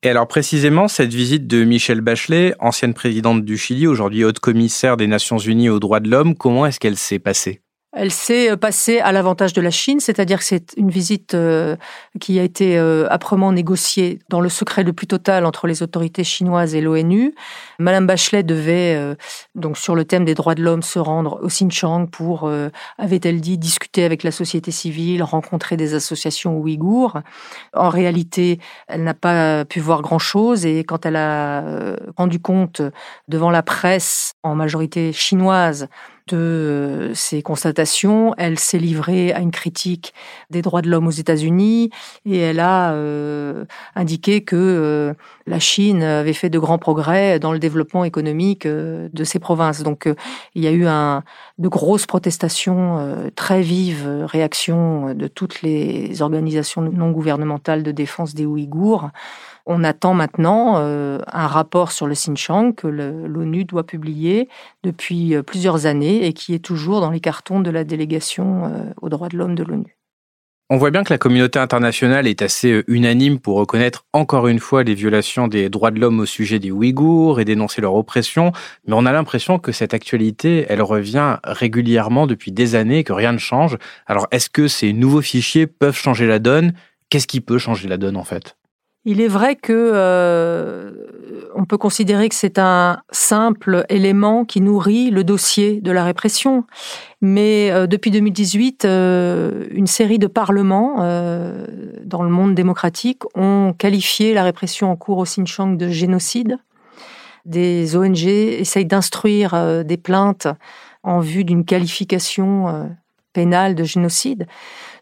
Et 0.01 0.09
alors 0.09 0.29
précisément, 0.29 0.87
cette 0.87 1.13
visite 1.13 1.45
de 1.45 1.65
Michelle 1.65 1.99
Bachelet, 1.99 2.55
ancienne 2.59 2.93
présidente 2.93 3.43
du 3.43 3.57
Chili, 3.57 3.85
aujourd'hui 3.85 4.23
haute 4.23 4.39
commissaire 4.39 4.95
des 4.95 5.07
Nations 5.07 5.37
Unies 5.37 5.67
aux 5.67 5.79
droits 5.79 5.99
de 5.99 6.09
l'homme, 6.09 6.35
comment 6.35 6.65
est-ce 6.65 6.79
qu'elle 6.79 6.95
s'est 6.95 7.19
passée? 7.19 7.61
Elle 7.91 8.11
s'est 8.11 8.51
euh, 8.51 8.55
passée 8.55 8.99
à 8.99 9.11
l'avantage 9.11 9.53
de 9.53 9.61
la 9.61 9.71
Chine, 9.71 9.99
c'est-à-dire 9.99 10.39
que 10.39 10.43
c'est 10.43 10.73
une 10.77 10.91
visite 10.91 11.33
euh, 11.33 11.75
qui 12.19 12.39
a 12.39 12.43
été 12.43 12.77
euh, 12.77 13.07
âprement 13.09 13.51
négociée 13.51 14.19
dans 14.29 14.41
le 14.41 14.49
secret 14.49 14.83
le 14.83 14.93
plus 14.93 15.07
total 15.07 15.45
entre 15.45 15.65
les 15.65 15.81
autorités 15.81 16.23
chinoises 16.23 16.75
et 16.75 16.81
l'ONU. 16.81 17.33
Madame 17.79 18.05
Bachelet 18.05 18.43
devait, 18.43 19.15
donc 19.55 19.77
sur 19.77 19.95
le 19.95 20.05
thème 20.05 20.25
des 20.25 20.35
droits 20.35 20.55
de 20.55 20.61
l'homme, 20.61 20.83
se 20.83 20.99
rendre 20.99 21.39
au 21.41 21.47
Xinjiang 21.47 22.07
pour, 22.07 22.49
avait-elle 22.97 23.39
dit, 23.41 23.57
discuter 23.57 24.03
avec 24.03 24.23
la 24.23 24.31
société 24.31 24.71
civile, 24.71 25.23
rencontrer 25.23 25.77
des 25.77 25.93
associations 25.93 26.57
ouïghours. 26.57 27.19
En 27.73 27.89
réalité, 27.89 28.59
elle 28.87 29.03
n'a 29.03 29.13
pas 29.13 29.65
pu 29.65 29.79
voir 29.79 30.01
grand-chose 30.01 30.65
et 30.65 30.83
quand 30.83 31.05
elle 31.05 31.15
a 31.15 31.95
rendu 32.17 32.39
compte 32.39 32.81
devant 33.27 33.51
la 33.51 33.63
presse, 33.63 34.33
en 34.43 34.55
majorité 34.55 35.13
chinoise, 35.13 35.87
de 36.29 36.37
euh, 36.37 37.13
ces 37.13 37.41
constatations, 37.41 38.33
elle 38.37 38.59
s'est 38.59 38.77
livrée 38.77 39.33
à 39.33 39.39
une 39.39 39.51
critique 39.51 40.13
des 40.49 40.61
droits 40.61 40.81
de 40.81 40.89
l'homme 40.89 41.07
aux 41.07 41.11
États-Unis 41.11 41.89
et 42.25 42.37
elle 42.37 42.59
a 42.59 42.93
euh, 42.93 43.65
indiqué 43.95 44.43
que 44.43 44.55
euh, 44.55 45.13
la 45.47 45.59
Chine 45.59 46.03
avait 46.03 46.33
fait 46.33 46.49
de 46.49 46.59
grands 46.59 46.77
progrès 46.77 47.39
dans 47.39 47.51
le 47.51 47.59
développement 47.59 48.03
économique 48.03 48.67
de 48.67 49.23
ces 49.23 49.39
provinces. 49.39 49.83
Donc 49.83 50.07
il 50.55 50.63
y 50.63 50.67
a 50.67 50.71
eu 50.71 50.85
un, 50.85 51.23
de 51.59 51.67
grosses 51.67 52.05
protestations, 52.05 53.29
très 53.35 53.61
vives 53.61 54.25
réactions 54.25 55.13
de 55.13 55.27
toutes 55.27 55.61
les 55.61 56.21
organisations 56.21 56.81
non 56.81 57.11
gouvernementales 57.11 57.83
de 57.83 57.91
défense 57.91 58.33
des 58.33 58.45
Ouïghours. 58.45 59.09
On 59.71 59.83
attend 59.83 60.15
maintenant 60.15 60.77
euh, 60.77 61.19
un 61.31 61.45
rapport 61.45 61.91
sur 61.91 62.07
le 62.07 62.15
Xinjiang 62.15 62.73
que 62.73 62.87
l'ONU 62.87 63.65
doit 63.65 63.85
publier 63.85 64.49
depuis 64.81 65.35
euh, 65.35 65.43
plusieurs 65.43 65.85
années 65.85 66.25
et 66.25 66.33
qui 66.33 66.55
est 66.55 66.65
toujours 66.65 67.01
dans 67.01 67.11
les 67.11 67.19
cartons 67.19 67.59
de 67.59 67.69
la 67.69 67.83
délégation 67.83 68.65
euh, 68.65 68.91
aux 68.99 69.09
droits 69.09 69.29
de 69.29 69.37
l'homme 69.37 69.53
de 69.53 69.63
l'ONU. 69.63 69.98
On 70.71 70.77
voit 70.77 70.91
bien 70.91 71.03
que 71.03 71.11
la 71.11 71.17
communauté 71.17 71.57
internationale 71.57 72.27
est 72.27 72.43
assez 72.43 72.83
unanime 72.87 73.39
pour 73.39 73.57
reconnaître 73.57 74.05
encore 74.13 74.47
une 74.47 74.59
fois 74.59 74.83
les 74.83 74.93
violations 74.93 75.47
des 75.47 75.67
droits 75.67 75.89
de 75.89 75.99
l'homme 75.99 76.19
au 76.19 76.27
sujet 76.27 76.59
des 76.59 76.69
Ouïghours 76.69 77.39
et 77.39 77.45
dénoncer 77.45 77.81
leur 77.81 77.95
oppression, 77.95 78.51
mais 78.85 78.93
on 78.93 79.07
a 79.07 79.11
l'impression 79.11 79.57
que 79.57 79.71
cette 79.71 79.95
actualité, 79.95 80.67
elle 80.69 80.83
revient 80.83 81.37
régulièrement 81.43 82.27
depuis 82.27 82.51
des 82.51 82.75
années 82.75 82.99
et 82.99 83.03
que 83.03 83.13
rien 83.13 83.31
ne 83.31 83.39
change. 83.39 83.79
Alors 84.05 84.27
est-ce 84.29 84.51
que 84.51 84.67
ces 84.67 84.93
nouveaux 84.93 85.23
fichiers 85.23 85.65
peuvent 85.65 85.97
changer 85.97 86.27
la 86.27 86.37
donne? 86.37 86.73
Qu'est-ce 87.09 87.25
qui 87.25 87.41
peut 87.41 87.57
changer 87.57 87.87
la 87.87 87.97
donne 87.97 88.15
en 88.15 88.23
fait? 88.23 88.55
Il 89.05 89.21
est 89.21 89.27
vrai 89.27 89.55
que 89.55 89.73
euh, 89.73 90.91
on 91.59 91.65
peut 91.65 91.77
considérer 91.77 92.29
que 92.29 92.35
c'est 92.35 92.57
un 92.57 93.01
simple 93.11 93.85
élément 93.89 94.45
qui 94.45 94.61
nourrit 94.61 95.11
le 95.11 95.25
dossier 95.25 95.81
de 95.81 95.91
la 95.91 96.05
répression, 96.05 96.63
mais 97.19 97.69
euh, 97.69 97.85
depuis 97.85 98.11
2018, 98.11 98.85
euh, 98.85 99.65
une 99.71 99.85
série 99.85 100.19
de 100.19 100.27
parlements 100.27 100.95
dans 102.05 102.23
le 102.23 102.29
monde 102.29 102.55
démocratique 102.55 103.23
ont 103.35 103.73
qualifié 103.77 104.33
la 104.33 104.43
répression 104.43 104.89
en 104.89 104.95
cours 104.95 105.17
au 105.17 105.23
Xinjiang 105.23 105.75
de 105.75 105.89
génocide. 105.89 106.57
Des 107.45 107.97
ONG 107.97 108.23
essayent 108.25 108.85
d'instruire 108.85 109.83
des 109.83 109.97
plaintes 109.97 110.47
en 111.03 111.19
vue 111.19 111.43
d'une 111.43 111.65
qualification 111.65 112.89
pénale 113.33 113.75
de 113.75 113.83
génocide. 113.83 114.47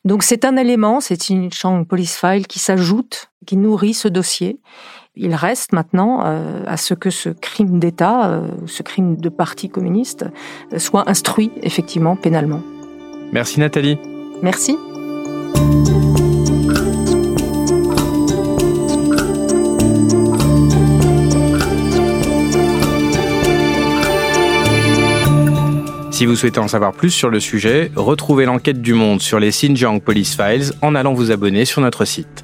Donc 0.05 0.23
c'est 0.23 0.45
un 0.45 0.57
élément, 0.57 1.01
c'est 1.01 1.29
une 1.29 1.49
police 1.87 2.17
file 2.17 2.47
qui 2.47 2.59
s'ajoute, 2.59 3.29
qui 3.45 3.57
nourrit 3.57 3.93
ce 3.93 4.07
dossier. 4.07 4.59
Il 5.19 5.33
reste 5.33 5.73
maintenant 5.73 6.21
euh, 6.25 6.63
à 6.67 6.77
ce 6.77 6.93
que 6.93 7.09
ce 7.09 7.29
crime 7.29 7.79
d'État, 7.79 8.29
euh, 8.29 8.47
ce 8.67 8.83
crime 8.83 9.15
de 9.15 9.29
parti 9.29 9.67
communiste, 9.67 10.25
euh, 10.73 10.77
soit 10.77 11.09
instruit 11.09 11.51
effectivement 11.63 12.15
pénalement. 12.15 12.61
Merci 13.33 13.59
Nathalie. 13.59 13.97
Merci. 14.43 14.77
Si 26.11 26.25
vous 26.25 26.35
souhaitez 26.35 26.59
en 26.59 26.67
savoir 26.67 26.93
plus 26.93 27.11
sur 27.11 27.29
le 27.29 27.39
sujet, 27.39 27.91
retrouvez 27.95 28.45
l'enquête 28.45 28.81
du 28.81 28.93
monde 28.93 29.21
sur 29.21 29.39
les 29.39 29.49
Xinjiang 29.49 29.99
Police 29.99 30.35
Files 30.35 30.73
en 30.83 30.93
allant 30.93 31.13
vous 31.13 31.31
abonner 31.31 31.65
sur 31.65 31.81
notre 31.81 32.05
site. 32.05 32.43